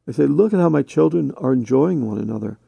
I 0.06 0.12
say, 0.12 0.26
look 0.26 0.54
at 0.54 0.60
how 0.60 0.68
my 0.68 0.82
children 0.82 1.32
are 1.36 1.52
enjoying 1.52 2.06
one 2.06 2.18
another. 2.18 2.58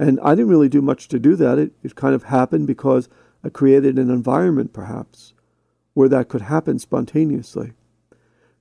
And 0.00 0.18
I 0.22 0.34
didn't 0.34 0.48
really 0.48 0.70
do 0.70 0.80
much 0.80 1.08
to 1.08 1.18
do 1.18 1.36
that. 1.36 1.58
It, 1.58 1.72
it 1.82 1.94
kind 1.94 2.14
of 2.14 2.22
happened 2.22 2.66
because 2.66 3.10
I 3.44 3.50
created 3.50 3.98
an 3.98 4.08
environment, 4.08 4.72
perhaps, 4.72 5.34
where 5.92 6.08
that 6.08 6.30
could 6.30 6.40
happen 6.40 6.78
spontaneously. 6.78 7.74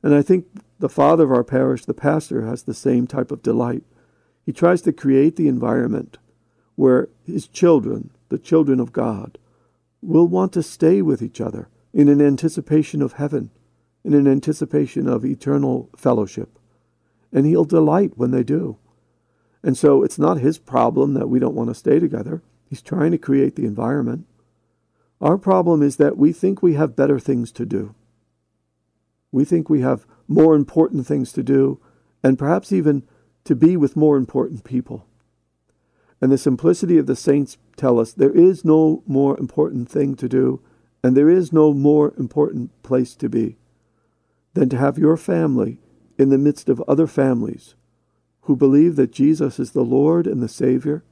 And 0.04 0.14
I 0.14 0.22
think 0.22 0.48
the 0.80 0.90
father 0.90 1.24
of 1.24 1.32
our 1.32 1.46
parish, 1.46 1.86
the 1.86 1.94
pastor, 1.94 2.46
has 2.46 2.64
the 2.64 2.74
same 2.74 3.08
type 3.08 3.32
of 3.32 3.42
delight. 3.42 3.84
He 4.46 4.52
tries 4.52 4.82
to 4.82 4.92
create 4.92 5.38
the 5.38 5.48
environment 5.48 6.18
where 6.76 7.08
his 7.24 7.48
children, 7.48 8.10
the 8.28 8.38
children 8.38 8.82
of 8.82 8.92
God, 8.92 9.38
will 10.02 10.28
want 10.28 10.52
to 10.54 10.64
stay 10.64 11.02
with 11.02 11.22
each 11.22 11.40
other 11.40 11.70
in 11.94 12.10
an 12.10 12.22
anticipation 12.22 13.02
of 13.02 13.14
heaven, 13.14 13.50
in 14.04 14.14
an 14.14 14.28
anticipation 14.28 15.08
of 15.08 15.24
eternal 15.24 15.90
fellowship. 15.96 16.60
And 17.32 17.46
he'll 17.46 17.64
delight 17.64 18.18
when 18.18 18.32
they 18.32 18.44
do. 18.44 18.78
And 19.64 19.78
so 19.78 20.04
it's 20.04 20.20
not 20.20 20.40
his 20.40 20.58
problem 20.58 21.14
that 21.14 21.30
we 21.30 21.40
don't 21.40 21.56
want 21.56 21.70
to 21.70 21.76
stay 21.76 22.00
together. 22.00 22.42
He's 22.70 22.82
trying 22.82 23.12
to 23.12 23.18
create 23.18 23.56
the 23.56 23.66
environment. 23.66 24.26
Our 25.20 25.38
problem 25.38 25.82
is 25.82 25.98
that 25.98 26.18
we 26.18 26.32
think 26.32 26.62
we 26.62 26.76
have 26.76 26.96
better 26.96 27.20
things 27.20 27.52
to 27.54 27.66
do. 27.66 27.94
We 29.32 29.44
think 29.44 29.70
we 29.70 29.82
have 29.82 30.06
more 30.28 30.56
important 30.56 31.06
things 31.06 31.34
to 31.34 31.44
do, 31.44 31.80
and 32.24 32.40
perhaps 32.40 32.72
even 32.72 33.04
to 33.44 33.56
be 33.56 33.76
with 33.76 33.96
more 33.96 34.18
important 34.18 34.64
people. 34.64 35.06
And 36.22 36.32
the 36.32 36.38
simplicity 36.38 36.98
of 36.98 37.06
the 37.06 37.16
saints 37.16 37.58
tell 37.76 38.00
us 38.00 38.12
there 38.14 38.32
is 38.32 38.64
no 38.64 39.04
more 39.06 39.38
important 39.40 39.90
thing 39.90 40.16
to 40.16 40.30
do, 40.30 40.62
and 41.04 41.16
there 41.16 41.30
is 41.30 41.52
no 41.54 41.74
more 41.74 42.14
important 42.18 42.82
place 42.84 43.16
to 43.16 43.30
be 43.30 43.58
than 44.54 44.70
to 44.70 44.78
have 44.78 44.98
your 44.98 45.18
family 45.18 45.80
in 46.18 46.30
the 46.30 46.38
midst 46.38 46.70
of 46.70 46.82
other 46.88 47.08
families 47.08 47.76
who 48.42 48.56
believe 48.56 48.96
that 48.96 49.12
Jesus 49.12 49.60
is 49.60 49.72
the 49.72 49.84
Lord 49.84 50.28
and 50.28 50.42
the 50.42 50.48
Savior 50.48 51.04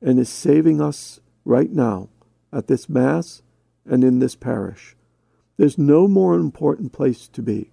and 0.00 0.18
is 0.18 0.28
saving 0.28 0.80
us 0.80 1.20
right 1.44 1.70
now 1.70 2.08
at 2.52 2.66
this 2.66 2.88
Mass 2.88 3.42
and 3.86 4.04
in 4.04 4.18
this 4.18 4.36
parish. 4.36 4.96
There's 5.56 5.78
no 5.78 6.08
more 6.08 6.34
important 6.34 6.92
place 6.92 7.28
to 7.28 7.42
be. 7.42 7.70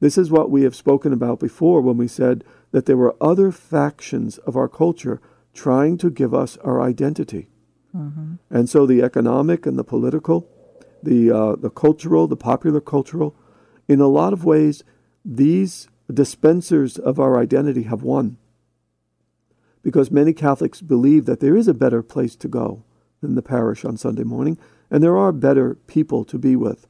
This 0.00 0.16
is 0.16 0.30
what 0.30 0.50
we 0.50 0.62
have 0.62 0.74
spoken 0.74 1.12
about 1.12 1.38
before 1.38 1.80
when 1.80 1.96
we 1.96 2.08
said 2.08 2.42
that 2.72 2.86
there 2.86 2.96
were 2.96 3.16
other 3.20 3.52
factions 3.52 4.38
of 4.38 4.56
our 4.56 4.68
culture 4.68 5.20
trying 5.52 5.98
to 5.98 6.10
give 6.10 6.32
us 6.32 6.56
our 6.58 6.80
identity. 6.80 7.48
Mm-hmm. 7.94 8.34
And 8.48 8.68
so 8.68 8.86
the 8.86 9.02
economic 9.02 9.66
and 9.66 9.78
the 9.78 9.84
political, 9.84 10.48
the, 11.02 11.30
uh, 11.30 11.56
the 11.56 11.70
cultural, 11.70 12.26
the 12.26 12.36
popular 12.36 12.80
cultural, 12.80 13.36
in 13.88 14.00
a 14.00 14.08
lot 14.08 14.32
of 14.32 14.44
ways, 14.44 14.84
these 15.24 15.88
dispensers 16.10 16.98
of 16.98 17.18
our 17.18 17.38
identity 17.38 17.84
have 17.84 18.02
won. 18.02 18.36
Because 19.82 20.10
many 20.10 20.32
Catholics 20.32 20.80
believe 20.80 21.24
that 21.26 21.40
there 21.40 21.56
is 21.56 21.68
a 21.68 21.74
better 21.74 22.02
place 22.02 22.36
to 22.36 22.48
go 22.48 22.82
than 23.20 23.34
the 23.34 23.42
parish 23.42 23.84
on 23.84 23.96
Sunday 23.96 24.24
morning, 24.24 24.58
and 24.90 25.02
there 25.02 25.16
are 25.16 25.32
better 25.32 25.74
people 25.86 26.24
to 26.24 26.38
be 26.38 26.56
with 26.56 26.86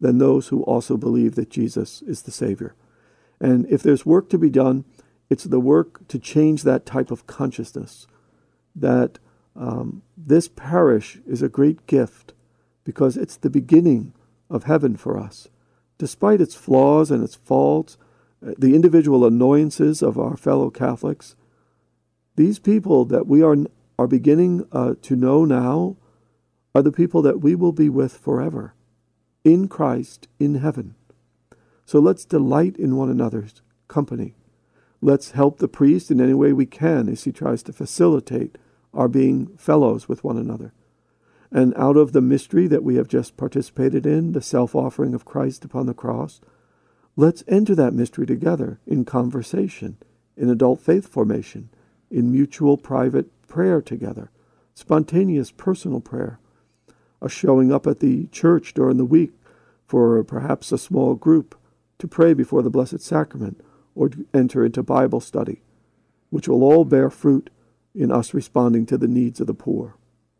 than 0.00 0.18
those 0.18 0.48
who 0.48 0.62
also 0.64 0.96
believe 0.96 1.34
that 1.34 1.50
Jesus 1.50 2.02
is 2.02 2.22
the 2.22 2.30
Savior. 2.30 2.74
And 3.40 3.66
if 3.70 3.82
there's 3.82 4.06
work 4.06 4.28
to 4.30 4.38
be 4.38 4.50
done, 4.50 4.84
it's 5.30 5.44
the 5.44 5.60
work 5.60 6.06
to 6.08 6.18
change 6.18 6.62
that 6.62 6.86
type 6.86 7.10
of 7.10 7.26
consciousness 7.26 8.06
that 8.74 9.18
um, 9.56 10.02
this 10.16 10.48
parish 10.48 11.18
is 11.26 11.42
a 11.42 11.48
great 11.48 11.86
gift 11.86 12.34
because 12.84 13.16
it's 13.16 13.36
the 13.36 13.50
beginning 13.50 14.12
of 14.50 14.64
heaven 14.64 14.96
for 14.96 15.18
us. 15.18 15.48
Despite 15.96 16.40
its 16.40 16.54
flaws 16.54 17.10
and 17.10 17.22
its 17.22 17.34
faults, 17.34 17.96
the 18.58 18.74
individual 18.74 19.24
annoyances 19.24 20.02
of 20.02 20.18
our 20.18 20.36
fellow 20.36 20.70
Catholics, 20.70 21.34
these 22.36 22.58
people 22.58 23.04
that 23.06 23.26
we 23.26 23.42
are, 23.42 23.56
are 23.98 24.06
beginning 24.06 24.66
uh, 24.72 24.94
to 25.02 25.16
know 25.16 25.44
now 25.44 25.96
are 26.74 26.82
the 26.82 26.92
people 26.92 27.22
that 27.22 27.40
we 27.40 27.54
will 27.54 27.72
be 27.72 27.88
with 27.88 28.16
forever 28.16 28.74
in 29.44 29.68
Christ 29.68 30.28
in 30.38 30.56
heaven. 30.56 30.94
So 31.86 31.98
let's 31.98 32.24
delight 32.24 32.76
in 32.76 32.96
one 32.96 33.10
another's 33.10 33.62
company. 33.88 34.34
Let's 35.00 35.32
help 35.32 35.58
the 35.58 35.68
priest 35.68 36.10
in 36.10 36.20
any 36.20 36.34
way 36.34 36.52
we 36.52 36.66
can 36.66 37.08
as 37.08 37.24
he 37.24 37.32
tries 37.32 37.62
to 37.64 37.72
facilitate 37.72 38.56
our 38.92 39.08
being 39.08 39.56
fellows 39.56 40.08
with 40.08 40.24
one 40.24 40.38
another. 40.38 40.72
And 41.50 41.74
out 41.76 41.96
of 41.96 42.12
the 42.12 42.22
mystery 42.22 42.66
that 42.68 42.82
we 42.82 42.96
have 42.96 43.06
just 43.06 43.36
participated 43.36 44.06
in, 44.06 44.32
the 44.32 44.42
self 44.42 44.74
offering 44.74 45.14
of 45.14 45.24
Christ 45.24 45.64
upon 45.64 45.86
the 45.86 45.94
cross, 45.94 46.40
let's 47.16 47.44
enter 47.46 47.74
that 47.74 47.94
mystery 47.94 48.26
together 48.26 48.80
in 48.86 49.04
conversation, 49.04 49.96
in 50.36 50.50
adult 50.50 50.80
faith 50.80 51.08
formation, 51.08 51.68
in 52.10 52.32
mutual 52.32 52.76
private 52.76 53.26
prayer 53.46 53.80
together, 53.80 54.30
spontaneous 54.74 55.50
personal 55.50 56.00
prayer, 56.00 56.38
a 57.22 57.28
showing 57.28 57.72
up 57.72 57.86
at 57.86 58.00
the 58.00 58.26
church 58.28 58.74
during 58.74 58.96
the 58.96 59.04
week 59.04 59.32
for 59.86 60.22
perhaps 60.24 60.72
a 60.72 60.78
small 60.78 61.14
group 61.14 61.58
to 61.98 62.08
pray 62.08 62.34
before 62.34 62.62
the 62.62 62.70
Blessed 62.70 63.00
Sacrament 63.00 63.60
or 63.94 64.08
to 64.08 64.26
enter 64.34 64.64
into 64.64 64.82
Bible 64.82 65.20
study, 65.20 65.62
which 66.30 66.48
will 66.48 66.64
all 66.64 66.84
bear 66.84 67.10
fruit 67.10 67.50
in 67.94 68.10
us 68.10 68.34
responding 68.34 68.86
to 68.86 68.98
the 68.98 69.06
needs 69.06 69.40
of 69.40 69.46
the 69.46 69.54
poor. 69.54 69.96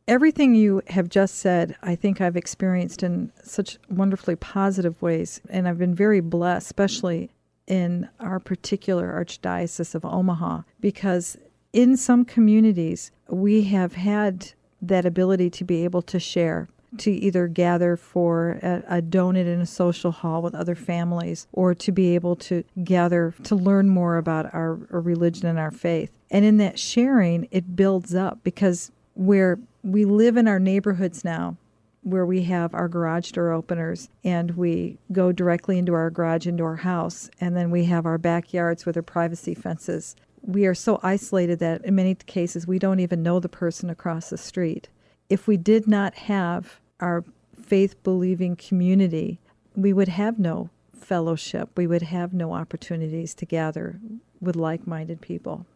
Everything 0.06 0.54
you 0.54 0.82
have 0.88 1.08
just 1.08 1.36
said, 1.36 1.76
I 1.82 1.94
think 1.94 2.20
I've 2.20 2.36
experienced 2.36 3.02
in 3.02 3.32
such 3.42 3.78
wonderfully 3.88 4.36
positive 4.36 5.00
ways, 5.00 5.40
and 5.48 5.66
I've 5.66 5.78
been 5.78 5.94
very 5.94 6.20
blessed, 6.20 6.66
especially 6.66 7.30
in 7.66 8.10
our 8.20 8.38
particular 8.38 9.12
Archdiocese 9.12 9.94
of 9.94 10.04
Omaha, 10.04 10.62
because 10.80 11.38
in 11.72 11.96
some 11.96 12.26
communities 12.26 13.12
we 13.28 13.62
have 13.64 13.94
had 13.94 14.52
that 14.82 15.06
ability 15.06 15.48
to 15.48 15.64
be 15.64 15.84
able 15.84 16.02
to 16.02 16.20
share 16.20 16.68
to 16.98 17.10
either 17.10 17.48
gather 17.48 17.96
for 17.96 18.58
a, 18.62 18.98
a, 18.98 19.02
donut 19.02 19.46
in 19.46 19.60
a 19.60 19.66
social 19.66 20.12
hall 20.12 20.42
with 20.42 20.54
other 20.54 20.76
families 20.76 21.48
or 21.52 21.74
to 21.74 21.90
be 21.90 22.14
able 22.14 22.36
to 22.36 22.62
gather 22.84 23.34
to 23.42 23.56
learn 23.56 23.88
more 23.88 24.16
about 24.16 24.52
our, 24.54 24.78
our 24.92 25.00
religion 25.00 25.48
and 25.48 25.58
our 25.58 25.72
faith. 25.72 26.12
And 26.30 26.44
in 26.44 26.58
that 26.58 26.78
sharing, 26.78 27.48
it 27.50 27.74
builds 27.74 28.14
up 28.14 28.38
because 28.44 28.92
where 29.14 29.58
we 29.84 30.06
live 30.06 30.36
in 30.36 30.48
our 30.48 30.58
neighborhoods 30.58 31.24
now, 31.24 31.56
where 32.02 32.26
we 32.26 32.42
have 32.44 32.74
our 32.74 32.88
garage 32.88 33.30
door 33.32 33.52
openers 33.52 34.08
and 34.24 34.52
we 34.52 34.98
go 35.12 35.30
directly 35.30 35.78
into 35.78 35.94
our 35.94 36.10
garage, 36.10 36.46
into 36.46 36.64
our 36.64 36.76
house, 36.76 37.30
and 37.40 37.56
then 37.56 37.70
we 37.70 37.84
have 37.84 38.06
our 38.06 38.18
backyards 38.18 38.84
with 38.84 38.96
our 38.96 39.02
privacy 39.02 39.54
fences. 39.54 40.16
We 40.42 40.66
are 40.66 40.74
so 40.74 41.00
isolated 41.02 41.58
that 41.60 41.84
in 41.84 41.94
many 41.94 42.14
cases 42.14 42.66
we 42.66 42.78
don't 42.78 43.00
even 43.00 43.22
know 43.22 43.40
the 43.40 43.48
person 43.48 43.88
across 43.90 44.30
the 44.30 44.38
street. 44.38 44.88
If 45.28 45.46
we 45.46 45.56
did 45.56 45.86
not 45.86 46.14
have 46.14 46.80
our 47.00 47.24
faith 47.60 48.02
believing 48.02 48.56
community, 48.56 49.38
we 49.74 49.92
would 49.92 50.08
have 50.08 50.38
no 50.38 50.70
fellowship. 50.94 51.70
We 51.76 51.86
would 51.86 52.02
have 52.02 52.32
no 52.32 52.52
opportunities 52.52 53.34
to 53.34 53.46
gather 53.46 53.98
with 54.40 54.56
like-minded 54.56 55.20
people. 55.20 55.66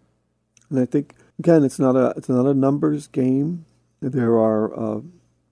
And 0.71 0.81
I 0.81 0.85
think 0.85 1.15
again, 1.39 1.65
it's 1.65 1.79
not 1.79 1.97
a 1.97 2.13
it's 2.17 2.29
not 2.29 2.47
a 2.47 2.55
numbers 2.55 3.07
game. 3.07 3.65
There 4.01 4.39
are 4.39 4.79
uh, 4.79 5.01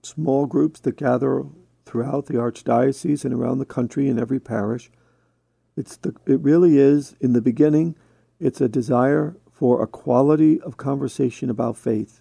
small 0.03 0.47
groups 0.47 0.81
that 0.81 0.97
gather 0.97 1.45
throughout 1.85 2.27
the 2.27 2.35
archdiocese 2.35 3.25
and 3.25 3.35
around 3.35 3.59
the 3.59 3.65
country 3.65 4.09
in 4.09 4.19
every 4.19 4.41
parish. 4.41 4.91
It's 5.77 5.97
the 5.97 6.15
it 6.27 6.41
really 6.41 6.79
is 6.79 7.17
in 7.21 7.33
the 7.33 7.43
beginning. 7.43 7.97
It's 8.39 8.61
a 8.61 8.69
desire 8.69 9.37
for 9.51 9.83
a 9.83 9.87
quality 9.87 10.61
of 10.61 10.77
conversation 10.77 11.51
about 11.51 11.77
faith. 11.77 12.21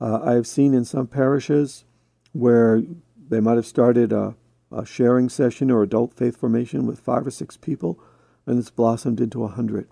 Uh, 0.00 0.20
I 0.22 0.32
have 0.32 0.46
seen 0.46 0.74
in 0.74 0.84
some 0.84 1.06
parishes 1.06 1.84
where 2.32 2.82
they 3.28 3.40
might 3.40 3.56
have 3.56 3.66
started 3.66 4.12
a, 4.12 4.34
a 4.70 4.84
sharing 4.84 5.28
session 5.28 5.70
or 5.70 5.82
adult 5.82 6.14
faith 6.14 6.36
formation 6.36 6.86
with 6.86 7.00
five 7.00 7.26
or 7.26 7.30
six 7.30 7.56
people, 7.56 8.00
and 8.46 8.58
it's 8.58 8.70
blossomed 8.70 9.20
into 9.20 9.44
a 9.44 9.48
hundred. 9.48 9.88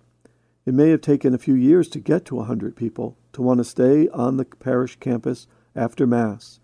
It 0.67 0.75
may 0.75 0.91
have 0.91 1.01
taken 1.01 1.33
a 1.33 1.39
few 1.39 1.55
years 1.55 1.89
to 1.91 2.01
get 2.01 2.25
to 2.27 2.41
a 2.41 2.45
hundred 2.45 2.77
people 2.77 3.17
to 3.33 3.43
want 3.43 3.59
to 3.59 3.65
stay 3.65 4.09
on 4.09 4.37
the 4.37 4.45
parish 4.45 4.97
campus 4.97 5.47
after 5.75 6.07
Mass, 6.07 6.61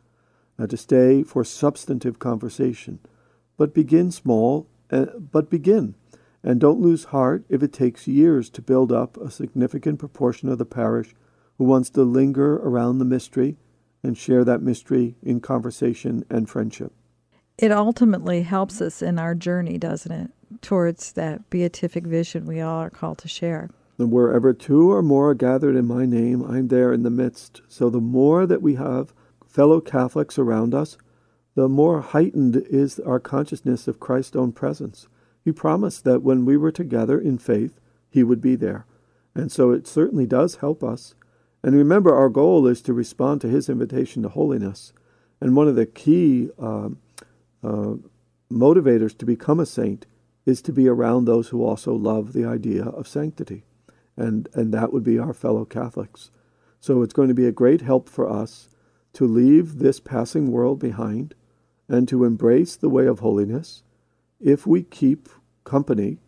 uh, 0.59 0.67
to 0.67 0.77
stay 0.77 1.23
for 1.23 1.45
substantive 1.45 2.19
conversation. 2.19 2.99
But 3.57 3.75
begin 3.75 4.11
small, 4.11 4.67
uh, 4.91 5.07
but 5.19 5.51
begin. 5.51 5.95
And 6.43 6.61
don't 6.61 6.81
lose 6.81 7.05
heart 7.05 7.45
if 7.49 7.63
it 7.63 7.73
takes 7.73 8.07
years 8.07 8.51
to 8.51 8.63
build 8.63 8.93
up 8.93 9.17
a 9.17 9.31
significant 9.31 9.99
proportion 9.99 10.49
of 10.49 10.59
the 10.59 10.65
parish 10.65 11.15
who 11.59 11.65
wants 11.65 11.91
to 11.91 12.03
linger 12.03 12.57
around 12.57 12.99
the 12.99 13.05
mystery 13.05 13.57
and 14.03 14.17
share 14.17 14.45
that 14.45 14.63
mystery 14.63 15.17
in 15.23 15.41
conversation 15.41 16.25
and 16.31 16.49
friendship. 16.49 16.93
It 17.59 17.73
ultimately 17.73 18.43
helps 18.43 18.81
us 18.81 19.01
in 19.03 19.19
our 19.19 19.35
journey, 19.35 19.79
doesn't 19.79 20.13
it, 20.13 20.31
towards 20.61 21.13
that 21.13 21.49
beatific 21.51 22.07
vision 22.07 22.47
we 22.47 22.61
all 22.61 22.81
are 22.81 22.91
called 22.91 23.19
to 23.19 23.29
share. 23.29 23.71
And 23.99 24.13
wherever 24.13 24.53
two 24.53 24.93
or 24.93 25.03
more 25.03 25.31
are 25.31 25.35
gathered 25.35 25.75
in 25.75 25.87
my 25.87 26.05
name, 26.05 26.43
I'm 26.43 26.69
there 26.69 26.93
in 26.93 27.03
the 27.03 27.11
midst. 27.11 27.63
So 27.69 27.89
the 27.89 28.01
more 28.01 28.47
that 28.47 28.63
we 28.63 28.75
have 28.75 29.15
fellow 29.47 29.81
Catholics 29.81 30.39
around 30.39 30.75
us, 30.75 30.99
the 31.55 31.69
more 31.69 32.03
heightened 32.03 32.57
is 32.69 33.01
our 33.01 33.19
consciousness 33.19 33.89
of 33.89 33.99
Christ's 33.99 34.37
own 34.37 34.53
presence. 34.53 35.09
He 35.43 35.53
promised 35.53 36.05
that 36.05 36.23
when 36.23 36.45
we 36.45 36.57
were 36.57 36.73
together 36.73 37.19
in 37.19 37.39
faith, 37.39 37.81
He 38.11 38.23
would 38.23 38.43
be 38.43 38.55
there. 38.57 38.85
And 39.35 39.51
so 39.51 39.71
it 39.71 39.87
certainly 39.87 40.27
does 40.27 40.57
help 40.57 40.85
us. 40.85 41.15
And 41.63 41.75
remember, 41.75 42.15
our 42.15 42.29
goal 42.29 42.67
is 42.67 42.83
to 42.83 42.93
respond 42.93 43.41
to 43.41 43.49
His 43.49 43.71
invitation 43.71 44.23
to 44.25 44.29
holiness. 44.29 44.93
And 45.41 45.57
one 45.57 45.69
of 45.69 45.77
the 45.77 45.87
key 45.87 46.51
uh, 46.59 46.91
uh, 47.63 47.95
motivators 48.53 49.17
to 49.19 49.25
become 49.25 49.59
a 49.59 49.67
saint 49.67 50.05
is 50.45 50.61
to 50.63 50.73
be 50.73 50.87
around 50.87 51.25
those 51.25 51.49
who 51.49 51.65
also 51.65 51.95
love 51.95 52.33
the 52.33 52.45
idea 52.45 52.85
of 52.85 53.09
sanctity. 53.09 53.65
And, 54.17 54.49
and 54.55 54.73
that 54.73 54.93
would 54.93 55.05
be 55.05 55.19
our 55.19 55.35
fellow 55.35 55.65
Catholics. 55.65 56.31
So 56.81 57.03
it's 57.03 57.13
going 57.13 57.29
to 57.29 57.35
be 57.35 57.47
a 57.47 57.53
great 57.53 57.83
help 57.83 58.09
for 58.09 58.29
us 58.29 58.69
to 59.15 59.27
leave 59.27 59.79
this 59.79 60.01
passing 60.01 60.51
world 60.51 60.79
behind 60.79 61.35
and 61.89 62.09
to 62.09 62.25
embrace 62.25 62.77
the 62.77 62.89
way 62.89 63.07
of 63.07 63.21
holiness 63.21 63.83
if 64.41 64.67
we 64.67 64.83
keep 64.83 65.29
company 65.65 66.19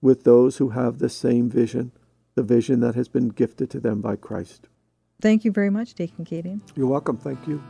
with 0.00 0.24
those 0.24 0.58
who 0.58 0.70
have 0.70 0.98
the 0.98 1.08
same 1.08 1.48
vision, 1.48 1.92
the 2.34 2.42
vision 2.42 2.80
that 2.80 2.94
has 2.94 3.08
been 3.08 3.28
gifted 3.28 3.70
to 3.70 3.80
them 3.80 4.00
by 4.00 4.16
Christ. 4.16 4.68
Thank 5.20 5.44
you 5.44 5.50
very 5.50 5.70
much, 5.70 5.94
Deacon 5.94 6.24
Keating. 6.24 6.60
You're 6.74 6.86
welcome. 6.86 7.16
Thank 7.16 7.46
you. 7.48 7.62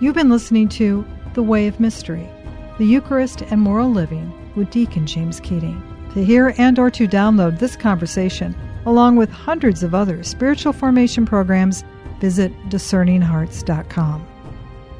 You've 0.00 0.14
been 0.14 0.30
listening 0.30 0.68
to 0.70 1.06
The 1.34 1.42
Way 1.42 1.68
of 1.68 1.80
Mystery, 1.80 2.28
the 2.78 2.84
Eucharist 2.84 3.40
and 3.42 3.60
Moral 3.60 3.90
Living 3.90 4.32
with 4.54 4.70
Deacon 4.70 5.06
James 5.06 5.40
Keating. 5.40 5.82
To 6.12 6.24
hear 6.24 6.54
and 6.58 6.78
or 6.78 6.90
to 6.90 7.08
download 7.08 7.58
this 7.58 7.74
conversation, 7.74 8.54
along 8.84 9.16
with 9.16 9.30
hundreds 9.30 9.82
of 9.82 9.94
other 9.94 10.22
spiritual 10.22 10.72
formation 10.74 11.24
programs, 11.24 11.84
visit 12.20 12.52
discerninghearts.com. 12.68 14.26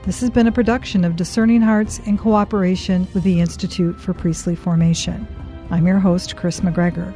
This 0.05 0.21
has 0.21 0.31
been 0.31 0.47
a 0.47 0.53
production 0.53 1.05
of 1.05 1.17
Discerning 1.17 1.61
Hearts 1.61 1.99
in 2.01 2.17
cooperation 2.17 3.09
with 3.13 3.25
the 3.25 3.41
Institute 3.41 4.01
for 4.01 4.15
Priestly 4.15 4.55
Formation. 4.55 5.27
I'm 5.71 5.87
your 5.87 5.99
host, 5.99 6.37
Kris 6.37 6.61
McGregor. 6.61 7.13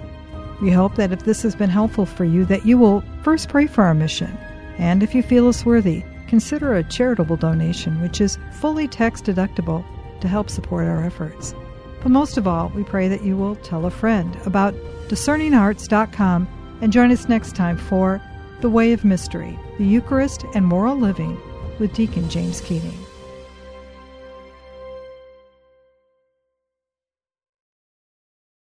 We 0.61 0.71
hope 0.71 0.97
that 0.97 1.13
if 1.13 1.25
this 1.25 1.43
has 1.43 1.55
been 1.55 1.71
helpful 1.71 2.05
for 2.05 2.25
you, 2.25 2.45
that 2.47 2.67
you 2.67 2.77
will 2.77 3.03
first 3.23 3.49
pray 3.49 3.67
for 3.67 3.85
our 3.85 3.95
mission, 3.95 4.37
and 4.77 5.03
if 5.03 5.15
you 5.15 5.23
feel 5.23 5.49
us 5.49 5.65
worthy, 5.65 6.03
consider 6.27 6.75
a 6.75 6.85
charitable 6.85 7.37
donation, 7.37 8.01
which 8.03 8.21
is 8.21 8.39
fully 8.53 8.87
tax 8.87 9.23
deductible 9.23 9.85
to 10.21 10.29
help 10.29 10.51
support 10.51 10.87
our 10.87 11.05
efforts. 11.05 11.55
But 12.03 12.13
most 12.13 12.37
of 12.37 12.47
all, 12.47 12.73
we 12.75 12.85
pray 12.85 13.09
that 13.09 13.23
you 13.23 13.37
will 13.37 13.57
tell 13.57 13.87
a 13.87 13.91
friend 13.91 14.37
about 14.47 14.75
discerninghearts.com 15.09 16.49
and 16.81 16.93
join 16.93 17.11
us 17.11 17.29
next 17.29 17.55
time 17.55 17.77
for 17.77 18.23
The 18.61 18.71
Way 18.71 18.93
of 18.93 19.05
Mystery, 19.05 19.59
the 19.79 19.85
Eucharist 19.85 20.45
and 20.55 20.65
Moral 20.65 20.97
Living 20.97 21.39
with 21.79 21.93
Deacon 21.95 22.29
James 22.29 22.61
Keating. 22.61 22.99